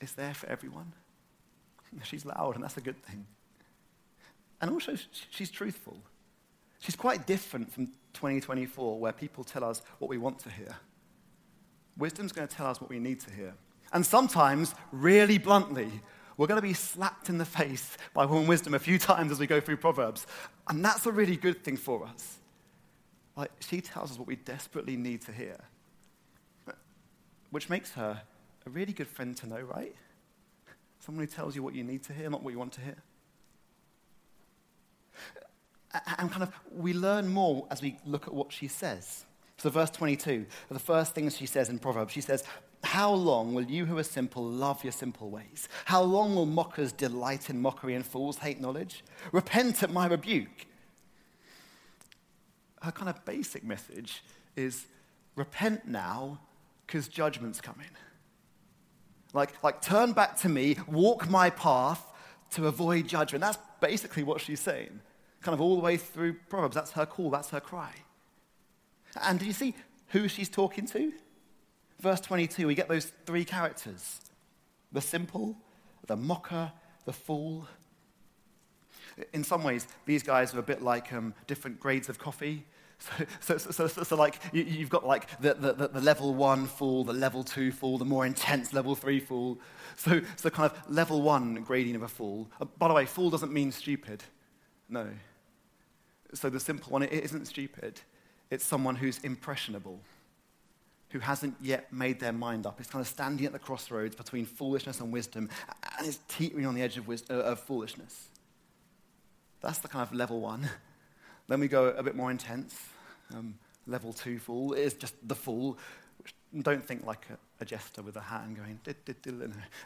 It's 0.00 0.12
there 0.12 0.34
for 0.34 0.48
everyone. 0.48 0.92
She's 2.02 2.24
loud, 2.24 2.56
and 2.56 2.64
that's 2.64 2.76
a 2.76 2.80
good 2.80 3.02
thing. 3.04 3.26
And 4.60 4.70
also, 4.70 4.96
she's 5.30 5.50
truthful. 5.50 5.98
She's 6.78 6.96
quite 6.96 7.26
different 7.26 7.70
from 7.70 7.88
2024, 8.14 8.98
where 8.98 9.12
people 9.12 9.44
tell 9.44 9.62
us 9.64 9.82
what 9.98 10.08
we 10.08 10.16
want 10.16 10.38
to 10.40 10.50
hear. 10.50 10.74
Wisdom's 11.98 12.32
going 12.32 12.48
to 12.48 12.54
tell 12.54 12.66
us 12.66 12.80
what 12.80 12.88
we 12.88 12.98
need 12.98 13.20
to 13.20 13.30
hear. 13.30 13.54
And 13.92 14.04
sometimes, 14.04 14.74
really 14.92 15.36
bluntly, 15.36 15.90
we're 16.36 16.46
going 16.46 16.60
to 16.60 16.66
be 16.66 16.74
slapped 16.74 17.28
in 17.28 17.38
the 17.38 17.44
face 17.44 17.96
by 18.14 18.24
woman 18.24 18.46
wisdom 18.46 18.74
a 18.74 18.78
few 18.78 18.98
times 18.98 19.30
as 19.30 19.38
we 19.38 19.46
go 19.46 19.60
through 19.60 19.76
Proverbs. 19.78 20.26
And 20.68 20.84
that's 20.84 21.04
a 21.04 21.12
really 21.12 21.36
good 21.36 21.62
thing 21.62 21.76
for 21.76 22.06
us. 22.06 22.38
Like, 23.36 23.50
she 23.60 23.80
tells 23.82 24.12
us 24.12 24.18
what 24.18 24.26
we 24.26 24.36
desperately 24.36 24.96
need 24.96 25.20
to 25.22 25.32
hear, 25.32 25.56
which 27.50 27.68
makes 27.68 27.92
her 27.92 28.22
a 28.66 28.70
really 28.70 28.92
good 28.92 29.08
friend 29.08 29.36
to 29.36 29.46
know, 29.46 29.60
right? 29.60 29.94
Someone 31.00 31.26
who 31.26 31.30
tells 31.32 31.54
you 31.54 31.62
what 31.62 31.74
you 31.74 31.84
need 31.84 32.02
to 32.04 32.14
hear, 32.14 32.30
not 32.30 32.42
what 32.42 32.52
you 32.52 32.58
want 32.58 32.72
to 32.72 32.80
hear. 32.80 32.96
And 36.18 36.30
kind 36.30 36.42
of, 36.42 36.52
we 36.74 36.92
learn 36.92 37.28
more 37.28 37.66
as 37.70 37.80
we 37.80 37.98
look 38.04 38.26
at 38.26 38.34
what 38.34 38.52
she 38.52 38.68
says. 38.68 39.24
So, 39.58 39.70
verse 39.70 39.90
22, 39.90 40.46
the 40.70 40.78
first 40.78 41.14
things 41.14 41.36
she 41.36 41.46
says 41.46 41.68
in 41.68 41.78
Proverbs, 41.78 42.12
she 42.12 42.20
says, 42.20 42.44
How 42.84 43.12
long 43.12 43.54
will 43.54 43.64
you 43.64 43.86
who 43.86 43.96
are 43.96 44.02
simple 44.02 44.44
love 44.44 44.82
your 44.82 44.92
simple 44.92 45.30
ways? 45.30 45.68
How 45.86 46.02
long 46.02 46.34
will 46.34 46.44
mockers 46.44 46.92
delight 46.92 47.48
in 47.48 47.62
mockery 47.62 47.94
and 47.94 48.04
fools 48.04 48.38
hate 48.38 48.60
knowledge? 48.60 49.04
Repent 49.32 49.82
at 49.82 49.90
my 49.90 50.06
rebuke 50.06 50.66
her 52.86 52.92
kind 52.92 53.10
of 53.10 53.22
basic 53.24 53.64
message 53.64 54.22
is 54.54 54.86
repent 55.34 55.86
now 55.86 56.38
because 56.86 57.08
judgment's 57.08 57.60
coming. 57.60 57.90
Like, 59.34 59.62
like, 59.62 59.82
turn 59.82 60.12
back 60.12 60.36
to 60.38 60.48
me, 60.48 60.76
walk 60.86 61.28
my 61.28 61.50
path 61.50 62.02
to 62.52 62.68
avoid 62.68 63.08
judgment. 63.08 63.42
That's 63.42 63.58
basically 63.80 64.22
what 64.22 64.40
she's 64.40 64.60
saying. 64.60 65.00
Kind 65.42 65.52
of 65.52 65.60
all 65.60 65.74
the 65.74 65.82
way 65.82 65.96
through 65.96 66.34
Proverbs. 66.48 66.76
That's 66.76 66.92
her 66.92 67.04
call, 67.04 67.28
that's 67.30 67.50
her 67.50 67.60
cry. 67.60 67.92
And 69.20 69.38
do 69.40 69.46
you 69.46 69.52
see 69.52 69.74
who 70.08 70.28
she's 70.28 70.48
talking 70.48 70.86
to? 70.86 71.12
Verse 72.00 72.20
22, 72.20 72.68
we 72.68 72.74
get 72.74 72.88
those 72.88 73.12
three 73.26 73.44
characters 73.44 74.20
the 74.92 75.00
simple, 75.00 75.56
the 76.06 76.16
mocker, 76.16 76.70
the 77.04 77.12
fool. 77.12 77.66
In 79.34 79.42
some 79.42 79.64
ways, 79.64 79.88
these 80.06 80.22
guys 80.22 80.54
are 80.54 80.60
a 80.60 80.62
bit 80.62 80.82
like 80.82 81.12
um, 81.12 81.34
different 81.46 81.80
grades 81.80 82.08
of 82.08 82.18
coffee. 82.18 82.64
So, 82.98 83.58
so, 83.58 83.58
so, 83.58 83.86
so, 83.86 84.02
so 84.02 84.16
like 84.16 84.40
you, 84.52 84.64
have 84.64 84.88
got 84.88 85.06
like 85.06 85.38
the, 85.40 85.54
the, 85.54 85.88
the, 85.88 86.00
level 86.00 86.34
one 86.34 86.66
fool, 86.66 87.04
the 87.04 87.12
level 87.12 87.44
two 87.44 87.70
fool, 87.70 87.98
the 87.98 88.06
more 88.06 88.24
intense 88.24 88.72
level 88.72 88.94
three 88.94 89.20
fool. 89.20 89.58
So, 89.96 90.22
so 90.36 90.50
kind 90.50 90.70
of 90.70 90.90
level 90.90 91.20
one 91.22 91.62
grading 91.62 91.94
of 91.94 92.02
a 92.02 92.08
fool. 92.08 92.48
Uh, 92.60 92.64
by 92.64 92.88
the 92.88 92.94
way, 92.94 93.04
fool 93.04 93.30
doesn't 93.30 93.52
mean 93.52 93.70
stupid. 93.70 94.24
No. 94.88 95.08
So 96.34 96.48
the 96.48 96.58
simple 96.58 96.90
one, 96.90 97.02
it 97.02 97.12
isn't 97.12 97.46
stupid. 97.46 98.00
It's 98.50 98.64
someone 98.64 98.96
who's 98.96 99.18
impressionable 99.18 100.00
who 101.10 101.20
hasn't 101.20 101.54
yet 101.62 101.92
made 101.92 102.20
their 102.20 102.32
mind 102.32 102.66
up, 102.66 102.80
It's 102.80 102.90
kind 102.90 103.00
of 103.00 103.06
standing 103.06 103.46
at 103.46 103.52
the 103.52 103.58
crossroads 103.58 104.16
between 104.16 104.44
foolishness 104.44 105.00
and 105.00 105.12
wisdom 105.12 105.48
and 105.98 106.06
is 106.06 106.18
teetering 106.28 106.66
on 106.66 106.74
the 106.74 106.82
edge 106.82 106.96
of, 106.96 107.08
uh, 107.08 107.34
of 107.34 107.60
foolishness. 107.60 108.28
That's 109.60 109.78
the 109.78 109.88
kind 109.88 110.02
of 110.02 110.12
level 110.14 110.40
one. 110.40 110.68
Then 111.48 111.60
we 111.60 111.68
go 111.68 111.88
a 111.88 112.02
bit 112.02 112.16
more 112.16 112.30
intense. 112.30 112.76
Um, 113.34 113.54
level 113.86 114.12
two 114.12 114.38
fool 114.38 114.72
is 114.72 114.94
just 114.94 115.14
the 115.26 115.34
fool. 115.34 115.78
Don't 116.62 116.84
think 116.84 117.04
like 117.06 117.26
a, 117.30 117.62
a 117.62 117.64
jester 117.64 118.02
with 118.02 118.16
a 118.16 118.20
hat 118.20 118.44
and 118.46 118.56
going, 118.56 118.80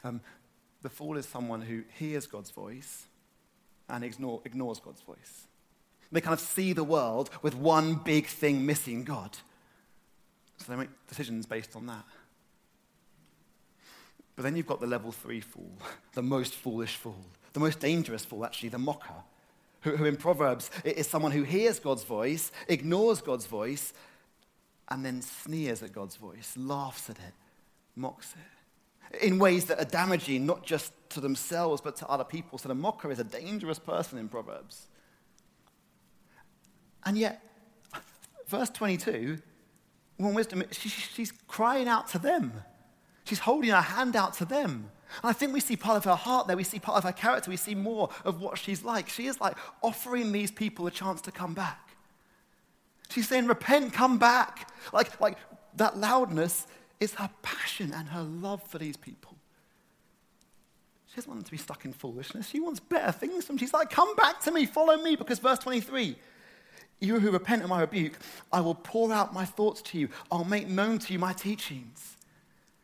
um, 0.04 0.20
the 0.82 0.88
fool 0.88 1.16
is 1.16 1.26
someone 1.26 1.60
who 1.60 1.82
hears 1.98 2.26
God's 2.26 2.50
voice 2.50 3.06
and 3.88 4.04
ignore, 4.04 4.40
ignores 4.44 4.80
God's 4.80 5.02
voice. 5.02 5.46
They 6.12 6.20
kind 6.20 6.34
of 6.34 6.40
see 6.40 6.72
the 6.72 6.84
world 6.84 7.30
with 7.42 7.54
one 7.54 7.94
big 7.94 8.26
thing 8.26 8.66
missing 8.66 9.04
God. 9.04 9.36
So 10.58 10.72
they 10.72 10.76
make 10.76 10.88
decisions 11.08 11.46
based 11.46 11.76
on 11.76 11.86
that. 11.86 12.04
But 14.34 14.42
then 14.42 14.56
you've 14.56 14.66
got 14.66 14.80
the 14.80 14.86
level 14.86 15.12
three 15.12 15.40
fool, 15.40 15.70
the 16.14 16.22
most 16.22 16.54
foolish 16.54 16.96
fool, 16.96 17.24
the 17.52 17.60
most 17.60 17.78
dangerous 17.78 18.24
fool, 18.24 18.44
actually, 18.44 18.70
the 18.70 18.78
mocker, 18.78 19.22
who, 19.82 19.96
who 19.96 20.04
in 20.04 20.16
Proverbs 20.16 20.70
is 20.84 21.06
someone 21.06 21.32
who 21.32 21.42
hears 21.42 21.78
God's 21.78 22.04
voice, 22.04 22.52
ignores 22.68 23.20
God's 23.20 23.46
voice, 23.46 23.92
and 24.88 25.04
then 25.04 25.22
sneers 25.22 25.82
at 25.82 25.92
God's 25.92 26.16
voice, 26.16 26.54
laughs 26.56 27.08
at 27.10 27.16
it, 27.16 27.34
mocks 27.96 28.34
it, 28.34 29.26
in 29.26 29.38
ways 29.38 29.66
that 29.66 29.80
are 29.80 29.90
damaging 29.90 30.46
not 30.46 30.64
just 30.64 30.92
to 31.10 31.20
themselves 31.20 31.80
but 31.80 31.96
to 31.96 32.08
other 32.08 32.24
people. 32.24 32.58
So 32.58 32.68
the 32.68 32.74
mocker 32.74 33.10
is 33.10 33.18
a 33.18 33.24
dangerous 33.24 33.78
person 33.78 34.18
in 34.18 34.28
Proverbs. 34.28 34.88
And 37.04 37.16
yet, 37.16 37.42
verse 38.46 38.70
22 38.70 39.38
when 40.20 40.34
wisdom, 40.34 40.62
she, 40.70 40.90
she's 40.90 41.32
crying 41.48 41.88
out 41.88 42.08
to 42.08 42.18
them. 42.18 42.52
She's 43.24 43.38
holding 43.38 43.70
her 43.70 43.80
hand 43.80 44.16
out 44.16 44.34
to 44.34 44.44
them. 44.44 44.90
And 45.22 45.30
I 45.30 45.32
think 45.32 45.52
we 45.52 45.60
see 45.60 45.76
part 45.76 45.96
of 45.96 46.04
her 46.04 46.14
heart 46.14 46.46
there. 46.46 46.56
We 46.56 46.64
see 46.64 46.78
part 46.78 46.98
of 46.98 47.04
her 47.04 47.12
character. 47.12 47.50
We 47.50 47.56
see 47.56 47.74
more 47.74 48.10
of 48.24 48.40
what 48.40 48.58
she's 48.58 48.84
like. 48.84 49.08
She 49.08 49.26
is 49.26 49.40
like 49.40 49.56
offering 49.82 50.32
these 50.32 50.50
people 50.50 50.86
a 50.86 50.90
chance 50.90 51.20
to 51.22 51.32
come 51.32 51.54
back. 51.54 51.90
She's 53.10 53.28
saying, 53.28 53.46
Repent, 53.46 53.92
come 53.92 54.18
back. 54.18 54.70
Like, 54.92 55.20
like 55.20 55.36
that 55.76 55.96
loudness 55.96 56.66
is 57.00 57.14
her 57.14 57.30
passion 57.42 57.92
and 57.94 58.08
her 58.08 58.22
love 58.22 58.62
for 58.62 58.78
these 58.78 58.96
people. 58.96 59.34
She 61.08 61.16
doesn't 61.16 61.28
want 61.28 61.40
them 61.40 61.44
to 61.46 61.50
be 61.50 61.58
stuck 61.58 61.84
in 61.84 61.92
foolishness. 61.92 62.48
She 62.48 62.60
wants 62.60 62.78
better 62.78 63.10
things 63.10 63.44
from 63.44 63.56
them. 63.56 63.58
She's 63.58 63.74
like, 63.74 63.90
Come 63.90 64.14
back 64.16 64.40
to 64.42 64.52
me, 64.52 64.66
follow 64.66 64.96
me. 64.96 65.16
Because 65.16 65.38
verse 65.38 65.58
23 65.58 66.16
you 67.00 67.18
who 67.18 67.30
repent 67.30 67.62
of 67.62 67.70
my 67.70 67.80
rebuke, 67.80 68.18
I 68.52 68.60
will 68.60 68.74
pour 68.74 69.12
out 69.12 69.32
my 69.32 69.44
thoughts 69.44 69.80
to 69.82 69.98
you. 69.98 70.10
I'll 70.30 70.44
make 70.44 70.68
known 70.68 70.98
to 70.98 71.12
you 71.12 71.18
my 71.18 71.32
teachings. 71.32 72.16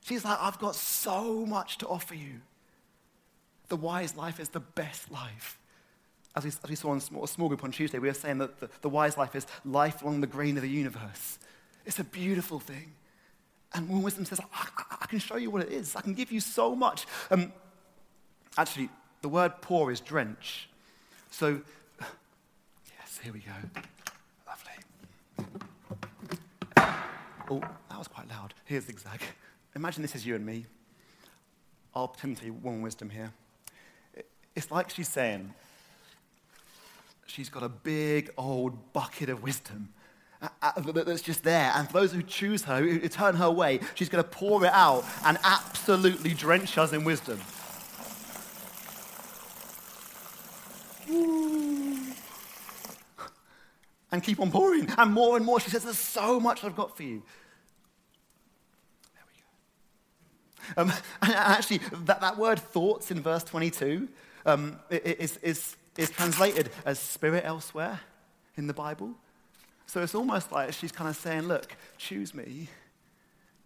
She's 0.06 0.24
like, 0.24 0.38
I've 0.40 0.58
got 0.60 0.76
so 0.76 1.44
much 1.44 1.78
to 1.78 1.88
offer 1.88 2.14
you. 2.14 2.40
The 3.68 3.76
wise 3.76 4.16
life 4.16 4.38
is 4.38 4.50
the 4.50 4.60
best 4.60 5.10
life. 5.10 5.58
As 6.36 6.44
we, 6.44 6.50
as 6.50 6.70
we 6.70 6.76
saw 6.76 6.92
in 6.92 6.98
a 6.98 7.26
small 7.26 7.48
group 7.48 7.64
on 7.64 7.72
Tuesday, 7.72 7.98
we 7.98 8.06
were 8.06 8.14
saying 8.14 8.38
that 8.38 8.60
the, 8.60 8.70
the 8.82 8.88
wise 8.88 9.16
life 9.16 9.34
is 9.34 9.48
life 9.64 10.02
along 10.02 10.20
the 10.20 10.28
grain 10.28 10.56
of 10.56 10.62
the 10.62 10.68
universe. 10.68 11.40
It's 11.84 11.98
a 11.98 12.04
beautiful 12.04 12.60
thing. 12.60 12.92
And 13.74 13.88
when 13.88 14.00
wisdom 14.00 14.24
says, 14.26 14.38
I, 14.38 14.68
I, 14.76 14.96
I, 15.02 15.06
can 15.06 15.18
show 15.18 15.36
you 15.36 15.50
what 15.50 15.62
it 15.62 15.72
is, 15.72 15.96
I 15.96 16.02
can 16.02 16.14
give 16.14 16.30
you 16.30 16.38
so 16.38 16.76
much. 16.76 17.04
Um, 17.32 17.52
actually, 18.56 18.90
the 19.22 19.28
word 19.28 19.54
pour 19.60 19.90
is 19.90 19.98
drench. 19.98 20.68
So, 21.32 21.60
yes, 22.00 23.18
here 23.24 23.32
we 23.32 23.40
go. 23.40 23.82
Lovely. 24.46 24.72
Oh, 27.50 27.60
that 27.88 27.98
was 27.98 28.06
quite 28.06 28.28
loud. 28.28 28.54
Here's 28.66 28.84
zigzag. 28.84 29.20
Imagine 29.76 30.02
this 30.02 30.16
is 30.16 30.26
you 30.26 30.34
and 30.34 30.44
me. 30.44 30.66
I'll 31.94 32.08
pretend 32.08 32.38
to 32.38 32.44
be 32.44 32.50
woman 32.50 32.82
wisdom 32.82 33.10
here. 33.10 33.32
It's 34.56 34.70
like 34.72 34.90
she's 34.90 35.08
saying, 35.08 35.54
she's 37.26 37.48
got 37.48 37.62
a 37.62 37.68
big 37.68 38.30
old 38.36 38.92
bucket 38.92 39.28
of 39.28 39.42
wisdom 39.42 39.90
uh, 40.42 40.48
uh, 40.62 40.80
that's 40.80 41.22
just 41.22 41.44
there. 41.44 41.72
And 41.74 41.86
for 41.86 42.00
those 42.00 42.12
who 42.12 42.22
choose 42.22 42.64
her, 42.64 42.80
who 42.80 42.98
turn 43.08 43.36
her 43.36 43.50
way, 43.50 43.80
she's 43.94 44.08
going 44.08 44.22
to 44.24 44.28
pour 44.28 44.64
it 44.64 44.72
out 44.72 45.04
and 45.24 45.38
absolutely 45.44 46.34
drench 46.34 46.76
us 46.78 46.92
in 46.92 47.04
wisdom. 47.04 47.40
and 54.12 54.22
keep 54.22 54.40
on 54.40 54.50
pouring. 54.50 54.88
And 54.96 55.12
more 55.12 55.36
and 55.36 55.44
more, 55.44 55.60
she 55.60 55.70
says, 55.70 55.84
There's 55.84 55.98
so 55.98 56.40
much 56.40 56.64
I've 56.64 56.74
got 56.76 56.96
for 56.96 57.02
you. 57.02 57.22
There 59.14 59.24
we 59.26 59.34
go. 59.38 59.46
Um, 60.76 60.92
and 61.22 61.32
actually, 61.32 61.80
that, 62.04 62.20
that 62.20 62.38
word 62.38 62.58
thoughts 62.58 63.10
in 63.10 63.20
verse 63.20 63.44
22 63.44 64.08
um, 64.44 64.78
is, 64.90 65.38
is, 65.42 65.76
is 65.96 66.10
translated 66.10 66.70
as 66.84 66.98
spirit 66.98 67.44
elsewhere 67.44 68.00
in 68.56 68.66
the 68.66 68.74
Bible. 68.74 69.12
So 69.86 70.02
it's 70.02 70.14
almost 70.14 70.52
like 70.52 70.72
she's 70.72 70.92
kind 70.92 71.08
of 71.10 71.16
saying, 71.16 71.42
Look, 71.42 71.76
choose 71.98 72.34
me, 72.34 72.68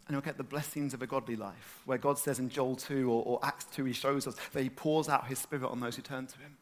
and 0.07 0.15
you'll 0.15 0.21
get 0.21 0.37
the 0.37 0.45
blessings 0.45 0.95
of 0.95 1.03
a 1.03 1.07
godly 1.07 1.37
life. 1.37 1.81
Where 1.85 1.99
God 1.99 2.19
says 2.19 2.39
in 2.39 2.49
Joel 2.49 2.77
2 2.77 3.11
or, 3.11 3.23
or 3.25 3.41
Acts 3.43 3.67
2, 3.73 3.85
he 3.85 3.93
shows 3.93 4.27
us 4.27 4.37
that 4.53 4.63
he 4.63 4.71
pours 4.71 5.09
out 5.09 5.27
his 5.27 5.39
spirit 5.39 5.71
on 5.71 5.81
those 5.81 5.97
who 5.97 6.03
turn 6.03 6.27
to 6.27 6.39
him 6.39 6.57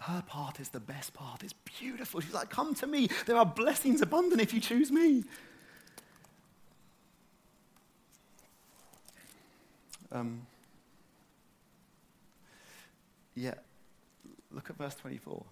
her 0.00 0.22
part 0.26 0.60
is 0.60 0.68
the 0.68 0.80
best 0.80 1.12
part. 1.12 1.42
It's 1.42 1.54
beautiful. 1.78 2.20
She's 2.20 2.34
like, 2.34 2.50
Come 2.50 2.74
to 2.76 2.86
me. 2.86 3.08
There 3.26 3.36
are 3.36 3.46
blessings 3.46 4.00
abundant 4.00 4.40
if 4.40 4.54
you 4.54 4.60
choose 4.60 4.90
me. 4.92 5.24
Um, 10.10 10.46
yeah, 13.34 13.54
look 14.50 14.70
at 14.70 14.76
verse 14.76 14.94
24. 14.94 15.44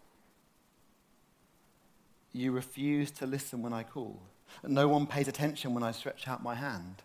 You 2.32 2.52
refuse 2.52 3.10
to 3.12 3.26
listen 3.26 3.62
when 3.62 3.72
I 3.72 3.82
call. 3.82 4.20
No 4.66 4.88
one 4.88 5.06
pays 5.06 5.28
attention 5.28 5.74
when 5.74 5.82
I 5.82 5.92
stretch 5.92 6.28
out 6.28 6.42
my 6.42 6.54
hand. 6.54 7.02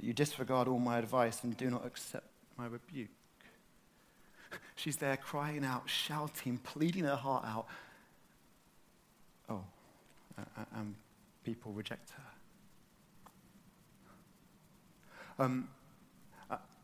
You 0.00 0.12
disregard 0.12 0.68
all 0.68 0.78
my 0.78 0.98
advice 0.98 1.42
and 1.42 1.56
do 1.56 1.70
not 1.70 1.86
accept 1.86 2.26
my 2.56 2.66
rebuke. 2.66 3.08
She's 4.76 4.96
there 4.96 5.16
crying 5.16 5.64
out, 5.64 5.84
shouting, 5.86 6.58
pleading 6.58 7.04
her 7.04 7.16
heart 7.16 7.44
out. 7.44 7.66
Oh, 9.48 9.64
and 10.74 10.94
people 11.44 11.72
reject 11.72 12.10
her. 12.10 12.22
Um, 15.38 15.68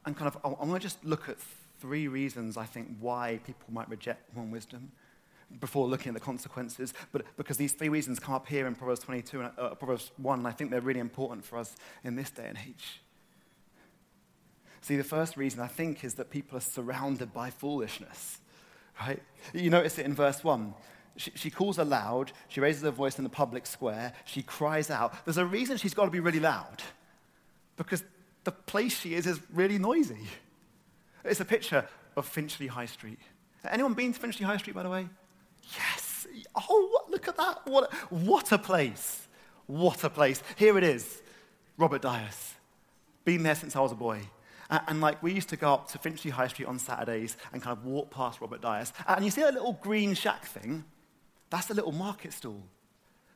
and 0.05 0.17
kind 0.17 0.29
of, 0.29 0.39
I, 0.45 0.49
want 0.49 0.75
to 0.75 0.79
just 0.81 1.05
look 1.05 1.29
at 1.29 1.37
three 1.81 2.09
reasons 2.09 2.57
I 2.57 2.65
think 2.65 2.97
why 3.01 3.41
people 3.45 3.67
might 3.71 3.89
reject 3.89 4.35
woman 4.35 4.51
wisdom 4.51 4.93
before 5.61 5.87
looking 5.87 6.11
at 6.11 6.15
the 6.15 6.21
consequences. 6.21 6.95
But 7.13 7.25
because 7.37 7.57
these 7.57 7.73
three 7.73 7.89
reasons 7.89 8.19
come 8.19 8.35
up 8.35 8.47
here 8.47 8.67
in 8.67 8.75
Proverbs 8.75 9.01
22 9.01 9.41
and 9.41 9.51
uh, 9.59 9.75
Proverbs 9.75 10.13
1, 10.17 10.39
and 10.41 10.49
I 10.49 10.53
think 10.53 10.71
they're 10.71 10.81
really 10.81 11.01
important 11.01 11.45
for 11.45 11.59
us 11.59 11.77
in 12.05 12.17
this 12.17 12.31
day 12.31 12.47
and 12.49 12.59
age. 12.59 13.01
See, 14.81 14.97
the 14.97 15.05
first 15.05 15.37
reason 15.37 15.61
I 15.61 15.69
think 15.69 16.03
is 16.05 16.15
that 16.15 16.31
people 16.31 16.59
are 16.59 16.63
surrounded 16.63 17.33
by 17.33 17.51
foolishness, 17.51 18.39
right? 19.01 19.23
You 19.55 19.71
notice 19.71 19.99
it 19.99 20.07
in 20.07 20.15
verse 20.15 20.43
1. 20.43 20.75
She, 21.17 21.31
she, 21.35 21.51
calls 21.51 21.79
aloud, 21.79 22.33
she 22.49 22.61
raises 22.61 22.83
her 22.83 22.91
voice 22.91 23.19
in 23.19 23.25
the 23.25 23.31
public 23.31 23.67
square, 23.67 24.13
she 24.25 24.43
cries 24.43 24.91
out. 24.91 25.25
There's 25.25 25.37
a 25.37 25.47
reason 25.47 25.77
she's 25.77 25.95
got 25.95 26.07
to 26.07 26.11
be 26.11 26.21
really 26.21 26.41
loud, 26.41 26.83
because 27.77 28.03
the 28.45 28.53
place 28.53 29.01
she 29.01 29.15
is 29.15 29.27
is 29.27 29.41
really 29.53 29.79
noisy. 29.79 30.27
It's 31.25 31.41
a 31.41 31.45
picture 31.45 31.87
of 32.17 32.27
Finchley 32.27 32.67
High 32.67 32.87
Street. 32.87 33.19
Anyone 33.71 33.95
been 33.95 34.13
to 34.13 34.19
Finchley 34.19 34.45
High 34.45 34.57
Street, 34.57 34.75
by 34.75 34.83
the 34.83 34.91
way? 34.91 35.09
Yes. 35.77 36.27
Oh, 36.55 37.05
look 37.09 37.29
at 37.29 37.37
that. 37.37 37.61
What, 37.65 37.93
what 38.11 38.51
a 38.53 38.59
place. 38.59 39.29
What 39.67 40.03
a 40.05 40.11
place. 40.11 40.43
Here 40.57 40.77
it 40.77 40.85
is 40.85 41.23
Robert 41.79 42.03
Dyas. 42.03 42.55
Been 43.25 43.43
there 43.43 43.55
since 43.55 43.77
I 43.77 43.81
was 43.81 43.93
a 43.93 43.97
boy. 43.97 44.21
And, 44.71 45.03
like 45.03 45.23
we 45.23 45.33
used 45.33 45.51
to 45.51 45.57
go 45.57 45.75
up 45.75 45.89
to 45.89 45.99
Finchley 45.99 46.31
High 46.31 46.49
Street 46.49 46.67
on 46.67 46.79
Saturdays 46.79 47.37
and 47.53 47.61
kind 47.61 47.77
of 47.77 47.85
walk 47.85 48.11
past 48.11 48.41
Robert 48.41 48.63
Dyas. 48.63 48.93
And 49.07 49.25
you 49.25 49.31
see 49.31 49.43
that 49.43 49.53
little 49.53 49.79
green 49.83 50.15
shack 50.15 50.47
thing? 50.47 50.85
That's 51.51 51.69
a 51.69 51.75
little 51.75 51.93
market 51.93 52.33
stall. 52.33 52.63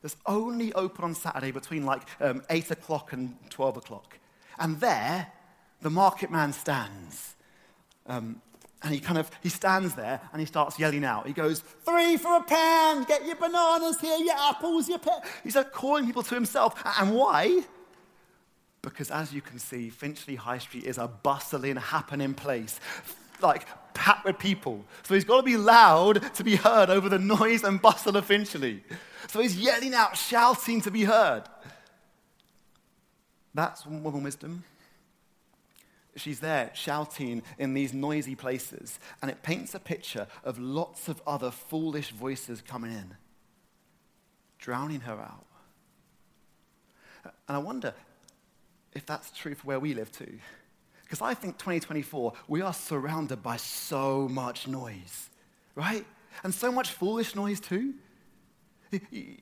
that's 0.01 0.17
only 0.25 0.73
open 0.73 1.05
on 1.05 1.15
Saturday 1.15 1.51
between 1.51 1.85
like 1.85 2.03
um, 2.21 2.43
8 2.49 2.71
o'clock 2.71 3.13
and 3.13 3.37
12 3.51 3.77
o'clock. 3.77 4.19
And 4.59 4.81
there, 4.81 5.33
the 5.83 5.91
market 5.91 6.31
man 6.31 6.53
stands. 6.53 7.35
Um, 8.07 8.41
and 8.83 8.95
he 8.95 9.01
kind 9.01 9.19
of 9.19 9.31
he 9.43 9.49
stands 9.49 9.95
there 9.95 10.21
and 10.33 10.41
he 10.41 10.47
starts 10.47 10.79
yelling 10.79 11.05
out. 11.05 11.27
He 11.27 11.33
goes, 11.33 11.61
Three 11.61 12.17
for 12.17 12.37
a 12.37 12.43
pound, 12.43 13.07
get 13.07 13.27
your 13.27 13.37
bananas 13.37 14.01
here, 14.01 14.17
your 14.19 14.37
apples, 14.37 14.89
your 14.89 14.99
pe-. 14.99 15.11
He's 15.43 15.57
like 15.57 15.73
calling 15.73 16.07
people 16.07 16.23
to 16.23 16.35
himself. 16.35 16.81
And 17.01 17.15
why? 17.15 17.63
Because 18.83 19.11
as 19.11 19.33
you 19.33 19.41
can 19.41 19.59
see, 19.59 19.91
Finchley 19.91 20.37
High 20.37 20.59
Street 20.59 20.85
is 20.85 20.99
a 20.99 21.09
bustling, 21.09 21.77
happening 21.77 22.35
place. 22.35 22.79
Like 23.43 23.67
packed 23.93 24.25
with 24.25 24.39
people. 24.39 24.85
So 25.03 25.15
he's 25.15 25.25
got 25.25 25.39
to 25.39 25.43
be 25.43 25.57
loud 25.57 26.23
to 26.35 26.45
be 26.45 26.55
heard 26.55 26.91
over 26.91 27.09
the 27.09 27.19
noise 27.19 27.65
and 27.65 27.83
bustle 27.83 28.17
of 28.17 28.27
Finchley. 28.27 28.85
So 29.27 29.41
he's 29.41 29.59
yelling 29.59 29.95
out, 29.95 30.17
shouting 30.17 30.81
to 30.83 30.91
be 30.91 31.05
heard. 31.05 31.43
That's 33.57 33.87
woman 33.87 34.23
wisdom. 34.23 34.65
She's 36.15 36.41
there 36.41 36.71
shouting 36.75 37.43
in 37.59 37.73
these 37.73 37.95
noisy 37.95 38.35
places, 38.35 38.99
and 39.23 39.31
it 39.31 39.43
paints 39.43 39.75
a 39.75 39.81
picture 39.81 40.27
of 40.45 40.59
lots 40.59 41.09
of 41.09 41.23
other 41.27 41.51
foolish 41.51 42.11
voices 42.11 42.61
coming 42.61 42.93
in, 42.93 43.15
drowning 44.59 45.01
her 45.01 45.15
out. 45.15 45.47
And 47.25 47.57
I 47.57 47.59
wonder 47.59 47.95
if 48.95 49.07
that's 49.07 49.31
true 49.31 49.55
for 49.55 49.67
where 49.67 49.81
we 49.81 49.95
live 49.95 50.13
too. 50.13 50.39
Because 51.05 51.23
I 51.23 51.33
think 51.33 51.57
2024, 51.57 52.35
we 52.49 52.61
are 52.61 52.75
surrounded 52.75 53.43
by 53.43 53.57
so 53.57 54.29
much 54.29 54.69
noise, 54.69 55.31
right? 55.75 56.05
And 56.45 56.53
so 56.53 56.71
much 56.71 56.91
foolish 56.91 57.35
noise 57.35 57.61
too. 57.61 57.95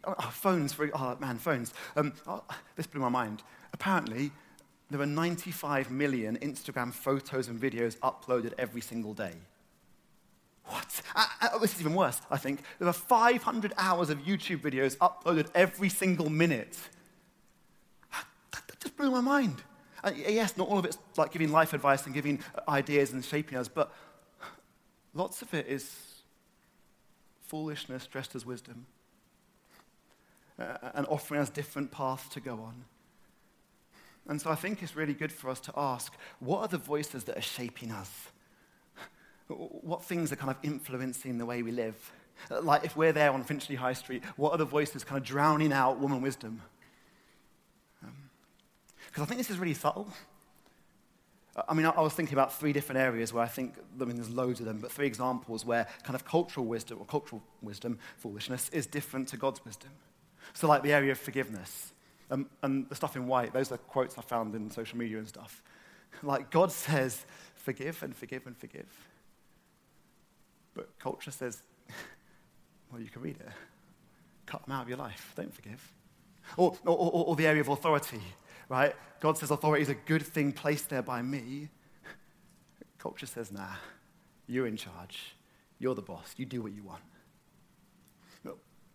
Oh, 0.05 0.15
phones, 0.31 0.77
oh 0.95 1.17
man, 1.21 1.39
phones. 1.39 1.75
Um, 1.97 2.13
oh, 2.27 2.45
this 2.77 2.87
blew 2.87 3.01
my 3.01 3.09
mind. 3.09 3.43
Apparently, 3.75 4.31
there 4.89 5.01
are 5.01 5.07
95 5.07 5.91
million 5.91 6.39
Instagram 6.39 6.93
photos 6.93 7.49
and 7.49 7.61
videos 7.61 7.99
uploaded 7.99 8.53
every 8.57 8.81
single 8.81 9.13
day. 9.13 9.33
What? 10.67 11.03
Uh, 11.15 11.27
uh, 11.43 11.59
this 11.59 11.75
is 11.75 11.81
even 11.81 11.95
worse, 11.95 12.21
I 12.31 12.37
think. 12.37 12.61
There 12.79 12.87
are 12.87 12.93
500 12.93 13.73
hours 13.77 14.11
of 14.11 14.19
YouTube 14.19 14.61
videos 14.61 14.97
uploaded 14.99 15.49
every 15.57 15.89
single 15.89 16.31
minute. 16.31 16.79
That, 18.13 18.63
that 18.69 18.81
just 18.81 18.97
blew 18.97 19.11
my 19.11 19.21
mind. 19.21 19.61
Uh, 20.05 20.13
yes, 20.17 20.57
not 20.57 20.69
all 20.69 20.79
of 20.79 20.85
it's 20.85 20.99
like 21.17 21.33
giving 21.33 21.51
life 21.51 21.73
advice 21.73 22.07
and 22.07 22.15
giving 22.15 22.39
ideas 22.69 23.13
and 23.13 23.25
shaping 23.25 23.59
us, 23.59 23.67
but 23.67 23.93
lots 25.15 25.43
of 25.43 25.53
it 25.53 25.67
is 25.67 26.23
foolishness 27.43 28.07
dressed 28.07 28.37
as 28.37 28.47
wisdom 28.47 28.87
uh, 30.61 30.91
and 30.95 31.09
offering 31.09 31.41
us 31.41 31.51
different 31.51 31.91
paths 31.91 32.29
to 32.29 32.41
go 32.41 32.53
on. 32.53 32.85
And 34.29 34.41
so 34.41 34.51
I 34.51 34.55
think 34.55 34.83
it's 34.83 34.97
really 34.97 35.15
good 35.15 35.33
for 35.33 35.51
us 35.51 35.61
to 35.61 35.73
ask 35.77 36.15
what 36.41 36.61
are 36.61 36.69
the 36.69 36.79
voices 36.79 37.25
that 37.25 37.37
are 37.37 37.43
shaping 37.43 37.91
us? 37.91 38.11
What 39.49 40.03
things 40.03 40.33
are 40.33 40.37
kind 40.37 40.51
of 40.51 40.57
influencing 40.63 41.37
the 41.39 41.47
way 41.47 41.63
we 41.63 41.71
live? 41.73 42.13
Like 42.51 42.85
if 42.85 42.97
we're 42.97 43.13
there 43.13 43.31
on 43.31 43.45
Finchley 43.45 43.77
High 43.77 43.93
Street, 43.93 44.25
what 44.37 44.53
are 44.53 44.59
the 44.59 44.65
voices 44.65 45.05
kind 45.05 45.21
of 45.21 45.27
drowning 45.27 45.73
out 45.73 46.01
woman 46.01 46.23
wisdom? 46.23 46.63
Um, 48.03 48.15
because 49.07 49.23
I 49.23 49.27
think 49.27 49.39
this 49.39 49.51
is 49.51 49.59
really 49.59 49.75
subtle. 49.75 50.09
I 51.69 51.75
mean, 51.75 51.87
I 51.87 52.01
was 52.01 52.15
thinking 52.15 52.35
about 52.35 52.53
three 52.53 52.73
different 52.73 53.01
areas 53.01 53.33
where 53.33 53.45
I 53.45 53.47
think, 53.47 53.75
I 54.01 54.05
mean, 54.05 54.17
there's 54.17 54.31
loads 54.31 54.59
of 54.59 54.67
them, 54.67 54.79
but 54.79 54.91
three 54.91 55.07
examples 55.07 55.65
where 55.65 55.87
kind 56.03 56.17
of 56.17 56.25
cultural 56.25 56.67
wisdom 56.67 56.99
or 56.99 57.05
cultural 57.05 57.43
wisdom, 57.63 58.01
foolishness, 58.17 58.69
is 58.71 58.87
different 58.87 59.29
to 59.29 59.37
God's 59.37 59.65
wisdom. 59.65 59.91
So, 60.53 60.67
like 60.67 60.83
the 60.83 60.93
area 60.93 61.13
of 61.13 61.19
forgiveness. 61.19 61.94
Um, 62.31 62.47
and 62.63 62.89
the 62.89 62.95
stuff 62.95 63.17
in 63.17 63.27
white, 63.27 63.53
those 63.53 63.71
are 63.71 63.77
quotes 63.77 64.17
I 64.19 64.23
found 64.23 64.55
in 64.55 64.71
social 64.71 64.99
media 64.99 65.19
and 65.19 65.29
stuff. 65.29 65.63
Like, 66.23 66.49
God 66.53 66.71
says, 66.71 67.27
forgive 67.57 68.01
and 68.05 68.15
forgive 68.15 68.47
and 68.47 68.57
forgive. 68.57 68.87
But 70.73 70.97
culture 71.01 71.33
says, 71.33 71.61
well, 72.93 73.01
you 73.01 73.09
can 73.09 73.21
read 73.21 73.37
it. 73.41 73.49
Cut 74.47 74.65
them 74.65 74.77
out 74.77 74.85
of 74.85 74.89
your 74.89 74.97
life. 74.97 75.33
Don't 75.35 75.53
forgive. 75.53 75.93
Or, 76.57 76.77
or, 76.87 76.97
or, 76.97 77.25
or 77.27 77.37
the 77.37 77.49
area 77.49 77.63
of 77.63 77.69
authority 77.69 78.23
right? 78.69 78.95
God 79.21 79.39
says 79.39 79.51
authority 79.51 79.83
is 79.83 79.89
a 79.89 79.95
good 79.95 80.23
thing 80.23 80.53
placed 80.53 80.89
there 80.89 81.03
by 81.03 81.23
me. 81.23 81.69
Culture 82.99 83.27
says, 83.27 83.53
nah, 83.53 83.77
you're 84.47 84.67
in 84.67 84.77
charge. 84.77 85.35
You're 85.79 85.95
the 85.95 86.03
boss. 86.03 86.35
You 86.37 86.47
do 86.47 86.63
what 86.63 86.73
you 86.73 86.83
want. 86.83 87.03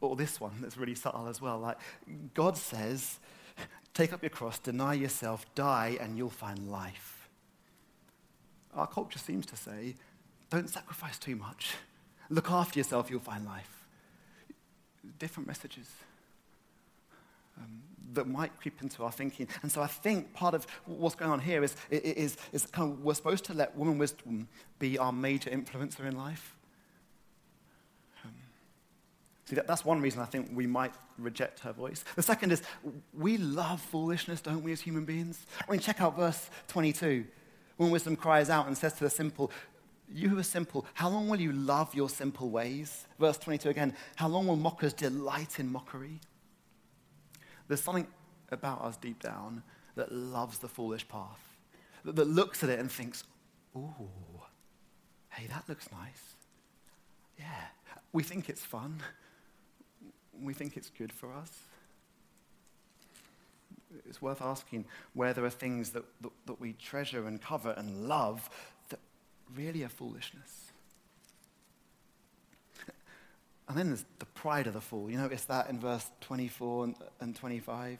Or 0.01 0.15
this 0.15 0.39
one 0.39 0.53
that's 0.61 0.77
really 0.77 0.95
subtle 0.95 1.27
as 1.27 1.41
well. 1.41 1.59
Like, 1.59 1.77
God 2.33 2.57
says, 2.57 3.19
take 3.93 4.13
up 4.13 4.23
your 4.23 4.29
cross, 4.29 4.59
deny 4.59 4.93
yourself, 4.93 5.45
die, 5.55 5.97
and 5.99 6.17
you'll 6.17 6.29
find 6.29 6.71
life. 6.71 7.29
Our 8.73 8.87
culture 8.87 9.19
seems 9.19 9.45
to 9.47 9.57
say, 9.57 9.95
don't 10.49 10.69
sacrifice 10.69 11.17
too 11.17 11.35
much. 11.35 11.73
Look 12.29 12.49
after 12.51 12.79
yourself, 12.79 13.09
you'll 13.09 13.19
find 13.19 13.45
life. 13.45 13.85
Different 15.17 15.47
messages. 15.47 15.87
Um, 17.57 17.81
that 18.13 18.27
might 18.27 18.57
creep 18.59 18.81
into 18.81 19.03
our 19.03 19.11
thinking. 19.11 19.47
And 19.61 19.71
so 19.71 19.81
I 19.81 19.87
think 19.87 20.33
part 20.33 20.53
of 20.53 20.65
what's 20.85 21.15
going 21.15 21.31
on 21.31 21.39
here 21.39 21.63
is, 21.63 21.75
is, 21.91 22.37
is 22.51 22.65
kind 22.65 22.91
of 22.91 23.03
we're 23.03 23.13
supposed 23.13 23.45
to 23.45 23.53
let 23.53 23.75
woman 23.75 23.97
wisdom 23.97 24.47
be 24.79 24.97
our 24.97 25.11
major 25.11 25.49
influencer 25.49 26.05
in 26.05 26.17
life. 26.17 26.55
See, 29.49 29.55
that, 29.55 29.65
that's 29.65 29.83
one 29.83 29.99
reason 29.99 30.21
I 30.21 30.25
think 30.25 30.51
we 30.53 30.67
might 30.67 30.93
reject 31.17 31.61
her 31.61 31.73
voice. 31.73 32.05
The 32.15 32.21
second 32.21 32.51
is 32.51 32.61
we 33.17 33.37
love 33.37 33.81
foolishness, 33.81 34.41
don't 34.41 34.61
we, 34.61 34.71
as 34.71 34.79
human 34.79 35.05
beings? 35.05 35.43
I 35.67 35.71
mean, 35.71 35.79
check 35.79 36.01
out 36.01 36.15
verse 36.15 36.51
22. 36.67 37.25
Woman 37.79 37.91
wisdom 37.91 38.15
cries 38.15 38.51
out 38.51 38.67
and 38.67 38.77
says 38.77 38.93
to 38.93 39.05
the 39.05 39.09
simple, 39.09 39.51
you 40.13 40.29
who 40.29 40.37
are 40.37 40.43
simple, 40.43 40.85
how 40.93 41.09
long 41.09 41.27
will 41.27 41.41
you 41.41 41.51
love 41.51 41.95
your 41.95 42.09
simple 42.09 42.51
ways? 42.51 43.07
Verse 43.19 43.39
22 43.39 43.69
again, 43.69 43.95
how 44.17 44.27
long 44.27 44.45
will 44.45 44.55
mockers 44.55 44.93
delight 44.93 45.59
in 45.59 45.71
mockery? 45.71 46.19
There's 47.67 47.81
something 47.81 48.05
about 48.51 48.83
us 48.83 48.97
deep 48.97 49.19
down 49.19 49.63
that 49.95 50.11
loves 50.11 50.59
the 50.59 50.67
foolish 50.67 51.07
path, 51.07 51.57
that, 52.05 52.15
that 52.15 52.27
looks 52.27 52.63
at 52.63 52.69
it 52.69 52.77
and 52.77 52.91
thinks, 52.91 53.23
ooh, 53.75 53.95
hey, 55.29 55.47
that 55.47 55.63
looks 55.67 55.91
nice. 55.91 56.35
Yeah. 57.39 57.45
We 58.13 58.21
think 58.21 58.47
it's 58.47 58.63
fun. 58.63 59.01
We 60.41 60.53
think 60.53 60.77
it's 60.77 60.89
good 60.89 61.11
for 61.11 61.33
us. 61.33 61.51
It's 64.07 64.21
worth 64.21 64.41
asking 64.41 64.85
where 65.13 65.33
there 65.33 65.43
are 65.45 65.49
things 65.49 65.91
that, 65.91 66.03
that, 66.21 66.31
that 66.45 66.61
we 66.61 66.73
treasure 66.73 67.27
and 67.27 67.41
cover 67.41 67.73
and 67.75 68.07
love 68.07 68.49
that 68.89 68.99
really 69.55 69.83
are 69.83 69.89
foolishness. 69.89 70.71
And 73.67 73.77
then 73.77 73.87
there's 73.87 74.05
the 74.17 74.25
pride 74.25 74.65
of 74.65 74.73
the 74.73 74.81
fool. 74.81 75.11
You 75.11 75.17
notice 75.17 75.45
that 75.45 75.69
in 75.69 75.79
verse 75.79 76.09
24 76.21 76.93
and 77.21 77.35
25? 77.35 77.99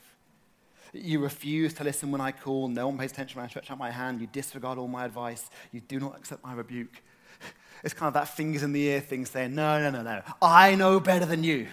You 0.93 1.19
refuse 1.19 1.75
to 1.75 1.84
listen 1.84 2.12
when 2.12 2.21
I 2.21 2.32
call. 2.32 2.67
No 2.67 2.88
one 2.88 2.97
pays 2.97 3.12
attention 3.12 3.38
when 3.38 3.45
I 3.45 3.49
stretch 3.49 3.69
out 3.69 3.78
my 3.78 3.91
hand. 3.91 4.19
You 4.19 4.28
disregard 4.28 4.80
all 4.80 4.88
my 4.88 5.06
advice. 5.06 5.49
You 5.71 5.82
do 5.82 5.99
not 5.99 6.17
accept 6.17 6.43
my 6.43 6.54
rebuke. 6.54 7.04
It's 7.84 7.93
kind 7.93 8.08
of 8.08 8.13
that 8.15 8.28
fingers 8.28 8.63
in 8.63 8.73
the 8.73 8.82
ear 8.82 8.99
thing 8.99 9.25
saying, 9.25 9.56
No, 9.56 9.80
no, 9.80 9.89
no, 9.89 10.02
no. 10.02 10.21
I 10.41 10.75
know 10.75 10.99
better 10.99 11.25
than 11.25 11.43
you. 11.43 11.67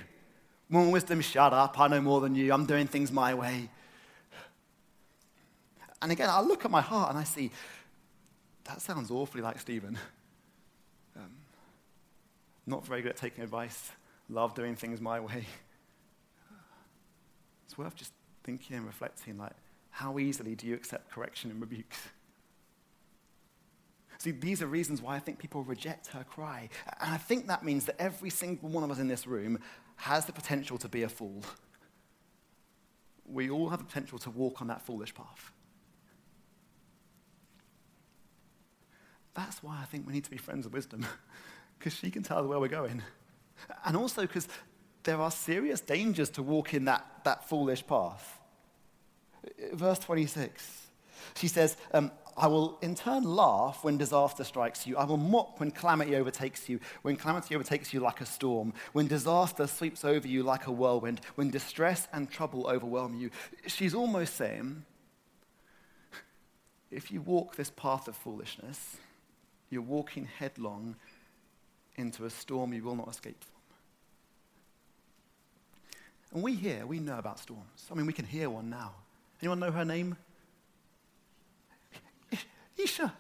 More 0.69 0.91
wisdom, 0.91 1.21
shut 1.21 1.53
up. 1.53 1.79
I 1.79 1.89
know 1.89 2.01
more 2.01 2.21
than 2.21 2.35
you. 2.35 2.53
I'm 2.53 2.67
doing 2.67 2.87
things 2.87 3.13
my 3.13 3.35
way. 3.35 3.71
And 6.03 6.13
again, 6.13 6.29
I 6.29 6.41
look 6.41 6.65
at 6.65 6.71
my 6.71 6.81
heart 6.81 7.11
and 7.11 7.19
I 7.19 7.25
see, 7.25 7.51
that 8.65 8.83
sounds 8.83 9.11
awfully 9.11 9.43
like 9.43 9.59
Stephen. 9.59 9.99
Um, 11.17 11.31
not 12.67 12.85
very 12.87 13.01
good 13.01 13.13
at 13.13 13.17
taking 13.17 13.43
advice, 13.43 13.91
love 14.29 14.55
doing 14.55 14.77
things 14.77 15.01
my 15.01 15.21
way. 15.21 15.47
It's 17.65 17.79
worth 17.79 17.95
just 17.95 18.13
thinking 18.45 18.77
and 18.77 18.87
reflecting 18.87 19.39
like, 19.39 19.53
how 19.91 20.19
easily 20.19 20.55
do 20.55 20.67
you 20.67 20.75
accept 20.75 21.11
correction 21.11 21.51
and 21.51 21.61
rebukes? 21.61 22.09
See, 24.19 24.31
these 24.31 24.63
are 24.63 24.67
reasons 24.67 25.03
why 25.03 25.17
I 25.17 25.19
think 25.19 25.39
people 25.39 25.63
reject 25.63 26.09
her 26.09 26.25
cry. 26.25 26.69
And 27.01 27.13
I 27.13 27.17
think 27.17 27.49
that 27.49 27.65
means 27.65 27.85
that 27.87 28.01
every 28.01 28.31
single 28.31 28.69
one 28.69 28.83
of 28.83 28.91
us 28.91 28.99
in 28.99 29.09
this 29.09 29.27
room 29.27 29.59
has 29.97 30.27
the 30.27 30.33
potential 30.33 30.79
to 30.79 30.89
be 30.89 31.03
a 31.03 31.09
fool. 31.09 31.43
We 33.27 33.51
all 33.51 33.69
have 33.69 33.79
the 33.79 33.85
potential 33.85 34.19
to 34.21 34.31
walk 34.31 34.61
on 34.61 34.69
that 34.69 34.83
foolish 34.83 35.15
path. 35.15 35.53
That's 39.35 39.63
why 39.63 39.79
I 39.83 39.85
think 39.85 40.07
we 40.07 40.13
need 40.13 40.25
to 40.25 40.31
be 40.31 40.39
friends 40.39 40.65
of 40.65 40.73
wisdom. 40.73 41.05
because 41.79 41.95
she 41.95 42.11
can 42.11 42.23
tell 42.23 42.39
us 42.39 42.47
where 42.47 42.59
we're 42.59 42.69
going. 42.69 43.03
And 43.85 43.97
also 43.97 44.23
because 44.23 44.49
there 45.03 45.21
are 45.21 45.31
serious 45.31 45.81
dangers 45.81 46.31
to 46.31 46.43
walking 46.43 46.87
that, 46.87 47.07
that 47.25 47.49
foolish 47.49 47.87
path. 47.87 48.39
Verse 49.73 49.99
26, 50.01 50.89
she 51.37 51.49
says, 51.49 51.77
um, 51.93 52.11
I 52.39 52.49
will 52.49 52.79
in 52.83 52.95
turn 52.95 53.25
laugh 53.25 53.83
when 53.83 53.97
disaster 53.97 54.45
strikes 54.45 54.87
you. 54.87 54.97
I 54.97 55.05
will 55.05 55.17
mock 55.17 55.59
when 55.59 55.71
calamity 55.71 56.17
overtakes 56.17 56.69
you, 56.69 56.81
when 57.03 57.17
calamity 57.17 57.55
overtakes 57.55 57.95
you 57.95 58.01
like 58.01 58.21
a 58.21 58.27
storm, 58.27 58.75
when 58.93 59.07
disaster 59.07 59.67
sweeps 59.67 60.05
over 60.05 60.29
you 60.29 60.43
like 60.43 60.67
a 60.67 60.73
whirlwind, 60.73 61.23
when 61.37 61.51
distress 61.51 62.09
and 62.13 62.31
trouble 62.31 62.67
overwhelm 62.67 63.19
you. 63.19 63.31
She's 63.67 63.95
almost 63.95 64.35
saying, 64.37 64.85
if 66.91 67.11
you 67.11 67.23
walk 67.23 67.57
this 67.57 67.71
path 67.71 68.07
of 68.07 68.17
foolishness, 68.17 68.99
you're 69.71 69.83
walking 69.83 70.27
headlong 70.39 70.97
into 71.97 72.27
a 72.27 72.31
storm 72.31 72.75
you 72.75 72.83
will 72.83 72.97
not 72.97 73.09
escape 73.09 73.43
from. 73.43 73.53
And 76.35 76.43
we 76.43 76.55
here, 76.55 76.85
we 76.85 77.01
know 77.01 77.19
about 77.19 77.39
storms. 77.39 77.87
I 77.91 77.95
mean, 77.95 78.05
we 78.05 78.13
can 78.13 78.27
hear 78.27 78.51
one 78.51 78.69
now. 78.69 78.93
Anyone 79.41 79.59
know 79.59 79.71
her 79.71 79.85
name? 79.85 80.17
Isha. 82.79 83.13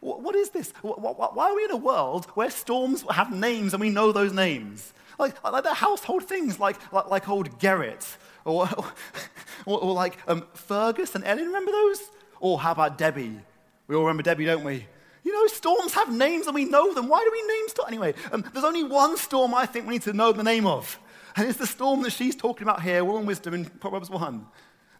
What 0.00 0.34
is 0.36 0.50
this? 0.50 0.72
Why 0.82 1.50
are 1.50 1.56
we 1.56 1.64
in 1.64 1.70
a 1.70 1.76
world 1.76 2.26
where 2.34 2.50
storms 2.50 3.04
have 3.10 3.32
names 3.32 3.74
and 3.74 3.80
we 3.80 3.90
know 3.90 4.12
those 4.12 4.32
names? 4.32 4.92
Like, 5.18 5.42
like 5.44 5.64
they're 5.64 5.74
household 5.74 6.24
things, 6.24 6.58
like, 6.58 6.92
like, 6.92 7.08
like 7.08 7.28
old 7.28 7.58
Gerrit, 7.58 8.16
or, 8.44 8.68
or, 9.66 9.80
or 9.80 9.92
like 9.92 10.18
um, 10.26 10.46
Fergus 10.54 11.14
and 11.14 11.24
Ellen, 11.24 11.46
remember 11.46 11.72
those? 11.72 12.00
Or 12.40 12.58
how 12.58 12.72
about 12.72 12.98
Debi? 12.98 13.40
We 13.86 13.96
all 13.96 14.04
remember 14.04 14.22
Debi, 14.22 14.46
don't 14.46 14.64
we? 14.64 14.86
You 15.24 15.32
know, 15.32 15.46
storms 15.46 15.94
have 15.94 16.12
names 16.12 16.46
and 16.46 16.54
we 16.54 16.64
know 16.64 16.92
them. 16.92 17.08
Why 17.08 17.20
do 17.20 17.30
we 17.30 17.42
name 17.42 17.68
storms? 17.68 17.88
Anyway, 17.88 18.14
um, 18.32 18.44
there's 18.52 18.64
only 18.64 18.82
one 18.82 19.16
storm 19.16 19.54
I 19.54 19.66
think 19.66 19.86
we 19.86 19.94
need 19.94 20.02
to 20.02 20.12
know 20.12 20.32
the 20.32 20.42
name 20.42 20.66
of. 20.66 20.98
And 21.36 21.48
it's 21.48 21.58
the 21.58 21.66
storm 21.66 22.02
that 22.02 22.10
she's 22.10 22.34
talking 22.34 22.64
about 22.64 22.82
here, 22.82 23.04
Woman 23.04 23.26
Wisdom 23.26 23.54
in 23.54 23.64
Proverbs 23.66 24.10
1. 24.10 24.46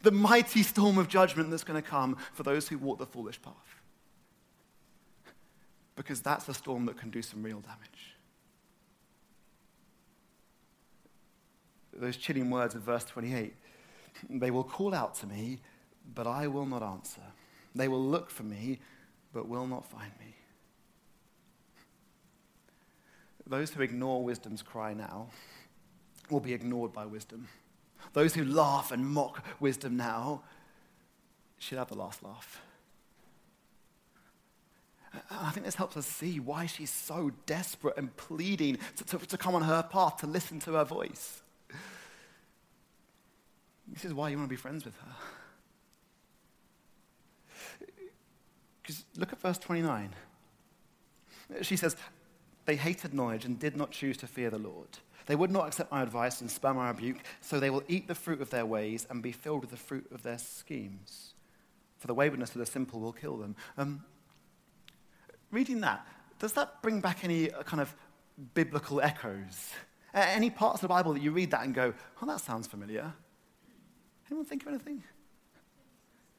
The 0.02 0.12
mighty 0.12 0.62
storm 0.62 0.98
of 0.98 1.08
judgment 1.08 1.50
that's 1.50 1.64
going 1.64 1.80
to 1.80 1.88
come 1.88 2.16
for 2.32 2.42
those 2.42 2.68
who 2.68 2.78
walk 2.78 2.98
the 2.98 3.06
foolish 3.06 3.40
path 3.42 3.81
because 6.02 6.20
that's 6.20 6.48
a 6.48 6.54
storm 6.54 6.84
that 6.86 6.98
can 6.98 7.10
do 7.10 7.22
some 7.22 7.44
real 7.44 7.60
damage. 7.60 8.16
Those 11.94 12.16
chilling 12.16 12.50
words 12.50 12.74
of 12.74 12.82
verse 12.82 13.04
28 13.04 13.54
they 14.28 14.50
will 14.50 14.64
call 14.64 14.94
out 14.94 15.14
to 15.16 15.26
me, 15.26 15.60
but 16.14 16.26
I 16.26 16.46
will 16.46 16.66
not 16.66 16.82
answer. 16.82 17.22
They 17.74 17.88
will 17.88 18.02
look 18.02 18.30
for 18.30 18.42
me, 18.42 18.78
but 19.32 19.48
will 19.48 19.66
not 19.66 19.86
find 19.86 20.12
me. 20.20 20.34
Those 23.46 23.70
who 23.70 23.82
ignore 23.82 24.22
wisdom's 24.22 24.62
cry 24.62 24.92
now 24.92 25.28
will 26.30 26.40
be 26.40 26.52
ignored 26.52 26.92
by 26.92 27.06
wisdom. 27.06 27.48
Those 28.12 28.34
who 28.34 28.44
laugh 28.44 28.92
and 28.92 29.06
mock 29.06 29.44
wisdom 29.60 29.96
now 29.96 30.42
should 31.58 31.78
have 31.78 31.88
the 31.88 31.96
last 31.96 32.22
laugh. 32.22 32.60
I 35.30 35.50
think 35.50 35.66
this 35.66 35.74
helps 35.74 35.96
us 35.96 36.06
see 36.06 36.40
why 36.40 36.66
she's 36.66 36.90
so 36.90 37.32
desperate 37.46 37.96
and 37.96 38.16
pleading 38.16 38.78
to, 38.96 39.04
to, 39.04 39.18
to 39.18 39.36
come 39.36 39.54
on 39.54 39.62
her 39.62 39.82
path, 39.82 40.18
to 40.18 40.26
listen 40.26 40.58
to 40.60 40.72
her 40.72 40.84
voice. 40.84 41.42
This 43.88 44.04
is 44.04 44.14
why 44.14 44.30
you 44.30 44.38
want 44.38 44.48
to 44.48 44.52
be 44.52 44.56
friends 44.56 44.84
with 44.84 44.94
her. 44.96 45.14
Because 48.82 49.04
look 49.16 49.32
at 49.32 49.40
verse 49.40 49.58
29. 49.58 50.14
She 51.60 51.76
says, 51.76 51.96
They 52.64 52.76
hated 52.76 53.12
knowledge 53.12 53.44
and 53.44 53.58
did 53.58 53.76
not 53.76 53.90
choose 53.90 54.16
to 54.18 54.26
fear 54.26 54.48
the 54.50 54.58
Lord. 54.58 54.88
They 55.26 55.36
would 55.36 55.50
not 55.50 55.68
accept 55.68 55.92
my 55.92 56.02
advice 56.02 56.40
and 56.40 56.50
spare 56.50 56.74
my 56.74 56.88
rebuke, 56.88 57.18
so 57.40 57.60
they 57.60 57.70
will 57.70 57.84
eat 57.86 58.08
the 58.08 58.14
fruit 58.14 58.40
of 58.40 58.50
their 58.50 58.66
ways 58.66 59.06
and 59.08 59.22
be 59.22 59.30
filled 59.32 59.60
with 59.60 59.70
the 59.70 59.76
fruit 59.76 60.06
of 60.12 60.22
their 60.22 60.38
schemes. 60.38 61.34
For 61.98 62.06
the 62.08 62.14
waywardness 62.14 62.50
of 62.50 62.58
the 62.58 62.66
simple 62.66 62.98
will 62.98 63.12
kill 63.12 63.36
them. 63.36 63.54
Um, 63.78 64.04
reading 65.52 65.80
that, 65.82 66.04
does 66.40 66.54
that 66.54 66.82
bring 66.82 67.00
back 67.00 67.22
any 67.22 67.52
uh, 67.52 67.62
kind 67.62 67.80
of 67.80 67.94
biblical 68.54 69.00
echoes? 69.00 69.70
Any 70.14 70.50
parts 70.50 70.76
of 70.76 70.80
the 70.82 70.88
Bible 70.88 71.14
that 71.14 71.22
you 71.22 71.30
read 71.30 71.52
that 71.52 71.64
and 71.64 71.74
go, 71.74 71.94
oh, 72.20 72.26
that 72.26 72.40
sounds 72.40 72.66
familiar? 72.66 73.12
Anyone 74.28 74.44
think 74.44 74.62
of 74.62 74.68
anything? 74.68 75.02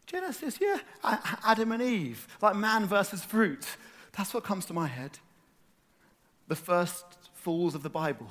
Genesis, 0.06 0.60
yeah. 0.62 0.80
Adam 1.44 1.72
and 1.72 1.82
Eve, 1.82 2.28
like 2.42 2.56
man 2.56 2.86
versus 2.86 3.24
fruit. 3.24 3.66
That's 4.16 4.34
what 4.34 4.44
comes 4.44 4.66
to 4.66 4.74
my 4.74 4.86
head. 4.86 5.18
The 6.50 6.56
first 6.56 7.06
fools 7.34 7.74
of 7.74 7.82
the 7.82 7.90
Bible. 7.90 8.30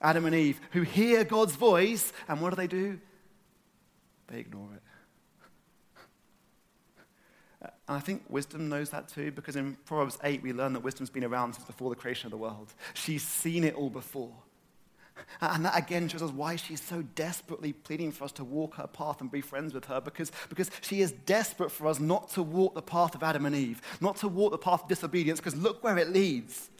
Adam 0.00 0.26
and 0.26 0.34
Eve, 0.34 0.60
who 0.72 0.82
hear 0.82 1.24
God's 1.24 1.56
voice, 1.56 2.12
and 2.28 2.40
what 2.40 2.50
do 2.50 2.56
they 2.56 2.66
do? 2.68 3.00
They 4.28 4.38
ignore 4.38 4.68
it. 4.74 4.82
And 7.86 7.96
I 7.96 8.00
think 8.00 8.24
wisdom 8.28 8.68
knows 8.68 8.90
that 8.90 9.08
too, 9.08 9.30
because 9.30 9.56
in 9.56 9.76
Proverbs 9.84 10.18
8, 10.24 10.42
we 10.42 10.52
learn 10.52 10.72
that 10.72 10.80
wisdom's 10.80 11.10
been 11.10 11.24
around 11.24 11.54
since 11.54 11.66
before 11.66 11.90
the 11.90 11.96
creation 11.96 12.26
of 12.26 12.30
the 12.30 12.38
world. 12.38 12.72
She's 12.94 13.22
seen 13.22 13.62
it 13.62 13.74
all 13.74 13.90
before. 13.90 14.32
And 15.40 15.64
that 15.64 15.76
again 15.76 16.08
shows 16.08 16.22
us 16.22 16.30
why 16.30 16.56
she's 16.56 16.82
so 16.82 17.02
desperately 17.14 17.72
pleading 17.72 18.10
for 18.10 18.24
us 18.24 18.32
to 18.32 18.44
walk 18.44 18.76
her 18.76 18.86
path 18.86 19.20
and 19.20 19.30
be 19.30 19.40
friends 19.40 19.74
with 19.74 19.84
her, 19.86 20.00
because, 20.00 20.32
because 20.48 20.70
she 20.80 21.02
is 21.02 21.12
desperate 21.12 21.70
for 21.70 21.86
us 21.86 22.00
not 22.00 22.30
to 22.30 22.42
walk 22.42 22.74
the 22.74 22.82
path 22.82 23.14
of 23.14 23.22
Adam 23.22 23.46
and 23.46 23.54
Eve, 23.54 23.80
not 24.00 24.16
to 24.16 24.28
walk 24.28 24.50
the 24.52 24.58
path 24.58 24.82
of 24.82 24.88
disobedience, 24.88 25.38
because 25.38 25.56
look 25.56 25.84
where 25.84 25.98
it 25.98 26.08
leads. 26.08 26.70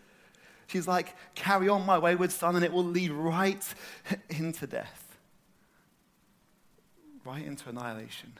She's 0.67 0.89
like, 0.89 1.15
carry 1.35 1.69
on, 1.69 1.85
my 1.85 1.99
wayward 1.99 2.33
son, 2.33 2.57
and 2.57 2.65
it 2.65 2.73
will 2.73 2.85
lead 2.85 3.11
right 3.11 3.63
into 4.31 4.67
death, 4.67 5.17
right 7.25 7.45
into 7.45 7.69
annihilation. 7.69 8.33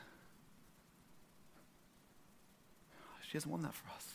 She 3.35 3.39
doesn't 3.39 3.51
want 3.51 3.65
that 3.65 3.75
for 3.75 3.89
us. 3.97 4.07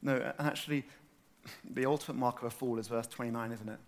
No, 0.00 0.14
and 0.14 0.48
actually, 0.48 0.86
the 1.74 1.84
ultimate 1.84 2.18
mark 2.18 2.38
of 2.38 2.44
a 2.44 2.50
fool 2.50 2.78
is 2.78 2.88
verse 2.88 3.06
29, 3.06 3.52
isn't 3.52 3.68
it? 3.68 3.78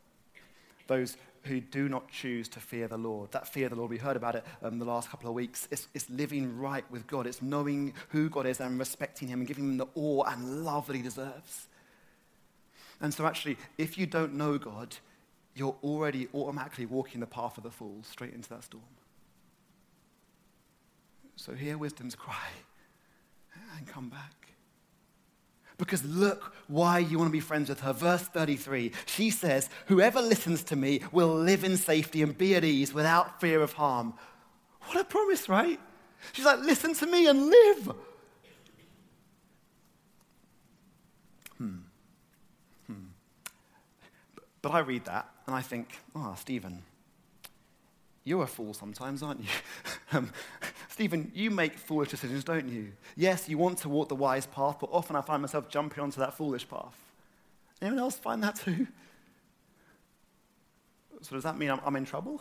Those 0.88 1.16
who 1.44 1.62
do 1.62 1.88
not 1.88 2.10
choose 2.10 2.48
to 2.48 2.60
fear 2.60 2.86
the 2.86 2.98
Lord. 2.98 3.32
That 3.32 3.48
fear 3.48 3.70
the 3.70 3.76
Lord, 3.76 3.88
we 3.88 3.96
heard 3.96 4.18
about 4.18 4.34
it 4.34 4.44
um, 4.62 4.78
the 4.78 4.84
last 4.84 5.08
couple 5.08 5.30
of 5.30 5.34
weeks. 5.34 5.68
It's, 5.70 5.88
it's 5.94 6.10
living 6.10 6.58
right 6.58 6.84
with 6.90 7.06
God. 7.06 7.26
It's 7.26 7.40
knowing 7.40 7.94
who 8.10 8.28
God 8.28 8.44
is 8.44 8.60
and 8.60 8.78
respecting 8.78 9.28
Him 9.28 9.38
and 9.38 9.48
giving 9.48 9.64
Him 9.64 9.78
the 9.78 9.88
awe 9.94 10.24
and 10.24 10.66
love 10.66 10.86
that 10.88 10.96
He 10.96 11.00
deserves. 11.00 11.66
And 13.00 13.14
so, 13.14 13.24
actually, 13.24 13.56
if 13.78 13.96
you 13.96 14.04
don't 14.04 14.34
know 14.34 14.58
God, 14.58 14.96
you're 15.54 15.76
already 15.82 16.28
automatically 16.34 16.84
walking 16.84 17.20
the 17.20 17.26
path 17.26 17.56
of 17.56 17.64
the 17.64 17.70
fool 17.70 18.00
straight 18.02 18.34
into 18.34 18.50
that 18.50 18.64
storm. 18.64 18.84
So 21.36 21.54
hear 21.54 21.78
wisdom's 21.78 22.14
cry 22.14 22.48
and 23.76 23.86
come 23.86 24.08
back. 24.08 24.42
Because 25.78 26.04
look 26.04 26.54
why 26.68 26.98
you 26.98 27.18
want 27.18 27.28
to 27.28 27.32
be 27.32 27.40
friends 27.40 27.68
with 27.68 27.80
her. 27.80 27.92
Verse 27.92 28.22
33, 28.22 28.92
she 29.06 29.30
says, 29.30 29.68
Whoever 29.86 30.20
listens 30.20 30.62
to 30.64 30.76
me 30.76 31.00
will 31.10 31.34
live 31.34 31.64
in 31.64 31.76
safety 31.76 32.22
and 32.22 32.36
be 32.36 32.54
at 32.54 32.64
ease 32.64 32.94
without 32.94 33.40
fear 33.40 33.60
of 33.62 33.72
harm. 33.72 34.14
What 34.82 35.00
a 35.00 35.04
promise, 35.04 35.48
right? 35.48 35.80
She's 36.32 36.44
like, 36.44 36.60
Listen 36.60 36.94
to 36.94 37.06
me 37.06 37.26
and 37.26 37.46
live. 37.46 37.92
Hmm. 41.58 41.76
Hmm. 42.86 43.06
But 44.60 44.72
I 44.72 44.80
read 44.80 45.06
that 45.06 45.28
and 45.46 45.56
I 45.56 45.62
think, 45.62 45.98
Ah, 46.14 46.30
oh, 46.32 46.34
Stephen, 46.38 46.82
you're 48.24 48.44
a 48.44 48.46
fool 48.46 48.72
sometimes, 48.74 49.22
aren't 49.22 49.40
you? 49.40 49.48
um, 50.12 50.30
Stephen, 50.88 51.32
you 51.34 51.50
make 51.50 51.76
foolish 51.76 52.10
decisions, 52.10 52.44
don't 52.44 52.68
you? 52.68 52.92
Yes, 53.16 53.48
you 53.48 53.58
want 53.58 53.78
to 53.78 53.88
walk 53.88 54.08
the 54.08 54.14
wise 54.14 54.46
path, 54.46 54.76
but 54.80 54.90
often 54.92 55.16
I 55.16 55.20
find 55.22 55.42
myself 55.42 55.68
jumping 55.68 56.02
onto 56.02 56.20
that 56.20 56.34
foolish 56.34 56.68
path. 56.68 56.96
Anyone 57.80 57.98
else 57.98 58.16
find 58.16 58.42
that 58.44 58.56
too? 58.56 58.86
So 61.22 61.34
does 61.34 61.44
that 61.44 61.58
mean 61.58 61.70
I'm, 61.70 61.80
I'm 61.84 61.96
in 61.96 62.04
trouble? 62.04 62.40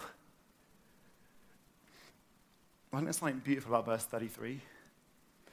I 2.91 2.97
think 2.97 3.05
there's 3.05 3.17
something 3.17 3.39
beautiful 3.39 3.73
about 3.73 3.85
verse 3.85 4.03
33. 4.03 4.59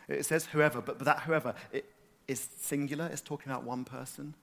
It 0.08 0.26
says 0.26 0.46
whoever, 0.46 0.80
but, 0.80 0.98
but 0.98 1.04
that 1.04 1.20
whoever 1.20 1.54
it 1.72 1.84
is 2.26 2.48
singular, 2.58 3.06
it's 3.06 3.20
talking 3.20 3.52
about 3.52 3.64
one 3.64 3.84
person. 3.84 4.34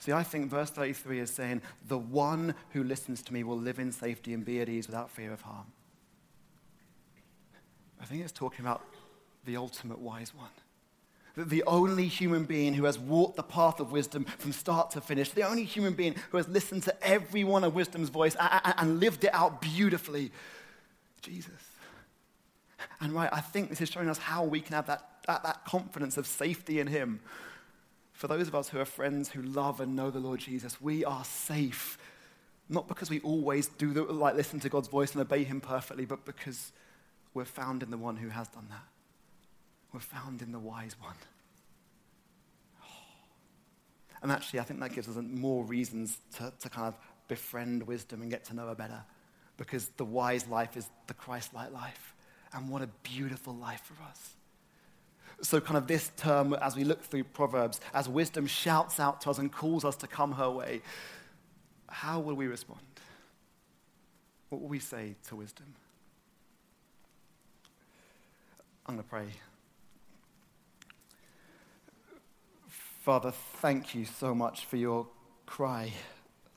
See, 0.00 0.12
I 0.12 0.22
think 0.22 0.50
verse 0.50 0.70
33 0.70 1.20
is 1.20 1.30
saying, 1.30 1.60
The 1.86 1.98
one 1.98 2.54
who 2.70 2.82
listens 2.82 3.22
to 3.24 3.34
me 3.34 3.44
will 3.44 3.58
live 3.58 3.78
in 3.78 3.92
safety 3.92 4.32
and 4.32 4.44
be 4.44 4.60
at 4.60 4.68
ease 4.68 4.86
without 4.86 5.10
fear 5.10 5.30
of 5.30 5.42
harm. 5.42 5.66
I 8.00 8.06
think 8.06 8.22
it's 8.22 8.32
talking 8.32 8.64
about 8.64 8.82
the 9.44 9.58
ultimate 9.58 9.98
wise 9.98 10.32
one. 10.34 10.48
The 11.36 11.62
only 11.64 12.06
human 12.06 12.44
being 12.44 12.72
who 12.74 12.84
has 12.84 12.98
walked 12.98 13.36
the 13.36 13.42
path 13.42 13.78
of 13.78 13.92
wisdom 13.92 14.24
from 14.24 14.52
start 14.52 14.90
to 14.92 15.02
finish, 15.02 15.30
the 15.30 15.46
only 15.46 15.64
human 15.64 15.92
being 15.92 16.16
who 16.30 16.38
has 16.38 16.48
listened 16.48 16.82
to 16.84 17.06
every 17.06 17.44
one 17.44 17.62
of 17.62 17.74
wisdom's 17.74 18.08
voice 18.08 18.34
and 18.40 19.00
lived 19.00 19.24
it 19.24 19.34
out 19.34 19.60
beautifully, 19.60 20.32
Jesus. 21.20 21.52
And 23.02 23.12
right, 23.12 23.28
I 23.30 23.42
think 23.42 23.68
this 23.68 23.82
is 23.82 23.90
showing 23.90 24.08
us 24.08 24.18
how 24.18 24.44
we 24.44 24.62
can 24.62 24.74
have 24.74 24.86
that, 24.86 25.06
that, 25.26 25.42
that 25.42 25.64
confidence 25.66 26.16
of 26.16 26.26
safety 26.26 26.80
in 26.80 26.86
Him 26.86 27.20
for 28.20 28.28
those 28.28 28.48
of 28.48 28.54
us 28.54 28.68
who 28.68 28.78
are 28.78 28.84
friends 28.84 29.30
who 29.30 29.40
love 29.40 29.80
and 29.80 29.96
know 29.96 30.10
the 30.10 30.20
Lord 30.20 30.40
Jesus, 30.40 30.78
we 30.78 31.06
are 31.06 31.24
safe. 31.24 31.96
Not 32.68 32.86
because 32.86 33.08
we 33.08 33.18
always 33.20 33.68
do 33.68 33.94
the, 33.94 34.02
like 34.02 34.34
listen 34.34 34.60
to 34.60 34.68
God's 34.68 34.88
voice 34.88 35.12
and 35.12 35.22
obey 35.22 35.42
Him 35.42 35.62
perfectly, 35.62 36.04
but 36.04 36.26
because 36.26 36.70
we're 37.32 37.46
found 37.46 37.82
in 37.82 37.90
the 37.90 37.96
one 37.96 38.16
who 38.16 38.28
has 38.28 38.46
done 38.48 38.66
that. 38.68 38.84
We're 39.94 40.00
found 40.00 40.42
in 40.42 40.52
the 40.52 40.58
wise 40.58 40.96
one. 41.00 41.14
Oh. 42.82 42.86
And 44.22 44.30
actually, 44.30 44.60
I 44.60 44.64
think 44.64 44.80
that 44.80 44.92
gives 44.92 45.08
us 45.08 45.16
more 45.16 45.64
reasons 45.64 46.18
to, 46.36 46.52
to 46.60 46.68
kind 46.68 46.88
of 46.88 46.94
befriend 47.26 47.86
wisdom 47.86 48.20
and 48.20 48.30
get 48.30 48.44
to 48.44 48.54
know 48.54 48.66
her 48.66 48.74
better. 48.74 49.02
Because 49.56 49.88
the 49.96 50.04
wise 50.04 50.46
life 50.46 50.76
is 50.76 50.86
the 51.06 51.14
Christ 51.14 51.54
like 51.54 51.72
life. 51.72 52.14
And 52.52 52.68
what 52.68 52.82
a 52.82 52.88
beautiful 53.02 53.54
life 53.54 53.80
for 53.82 54.02
us. 54.02 54.34
So, 55.42 55.60
kind 55.60 55.78
of 55.78 55.86
this 55.86 56.10
term, 56.16 56.54
as 56.54 56.76
we 56.76 56.84
look 56.84 57.02
through 57.02 57.24
Proverbs, 57.24 57.80
as 57.94 58.08
wisdom 58.08 58.46
shouts 58.46 59.00
out 59.00 59.22
to 59.22 59.30
us 59.30 59.38
and 59.38 59.50
calls 59.50 59.84
us 59.84 59.96
to 59.96 60.06
come 60.06 60.32
her 60.32 60.50
way, 60.50 60.82
how 61.88 62.20
will 62.20 62.34
we 62.34 62.46
respond? 62.46 62.80
What 64.50 64.60
will 64.60 64.68
we 64.68 64.80
say 64.80 65.14
to 65.28 65.36
wisdom? 65.36 65.66
I'm 68.86 68.96
going 68.96 69.04
to 69.04 69.08
pray. 69.08 69.26
Father, 72.66 73.30
thank 73.30 73.94
you 73.94 74.04
so 74.04 74.34
much 74.34 74.66
for 74.66 74.76
your 74.76 75.06
cry. 75.46 75.92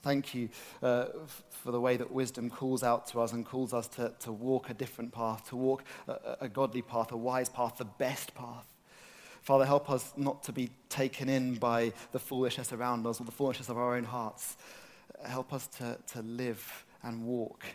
Thank 0.02 0.36
you 0.36 0.50
uh, 0.82 1.06
for 1.50 1.72
the 1.72 1.80
way 1.80 1.96
that 1.96 2.12
wisdom 2.12 2.50
calls 2.50 2.84
out 2.84 3.08
to 3.08 3.22
us 3.22 3.32
and 3.32 3.46
calls 3.46 3.74
us 3.74 3.88
to, 3.89 4.12
to 4.19 4.32
walk 4.34 4.69
a 4.69 4.74
different 4.74 5.13
path, 5.13 5.48
to 5.50 5.56
walk 5.56 5.86
a, 6.08 6.38
a 6.41 6.50
godly 6.50 6.82
path, 6.82 7.12
a 7.13 7.17
wise 7.17 7.48
path, 7.48 7.78
the 7.78 7.86
best 7.86 8.36
path. 8.36 8.73
Father, 9.44 9.66
help 9.66 9.90
us 9.90 10.14
not 10.16 10.42
to 10.44 10.54
be 10.54 10.70
taken 10.88 11.28
in 11.28 11.56
by 11.56 11.92
the 12.14 12.20
foolishness 12.20 12.72
around 12.72 13.06
us 13.06 13.20
or 13.20 13.26
the 13.26 13.32
foolishness 13.32 13.68
of 13.68 13.78
our 13.78 13.96
own 13.96 14.06
hearts. 14.06 14.56
Help 15.26 15.52
us 15.52 15.68
to, 15.68 15.98
to 16.14 16.22
live 16.22 16.86
and 17.04 17.26
walk 17.26 17.66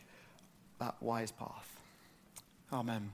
that 0.78 0.96
wise 1.00 1.30
path. 1.30 1.80
Amen. 2.72 3.10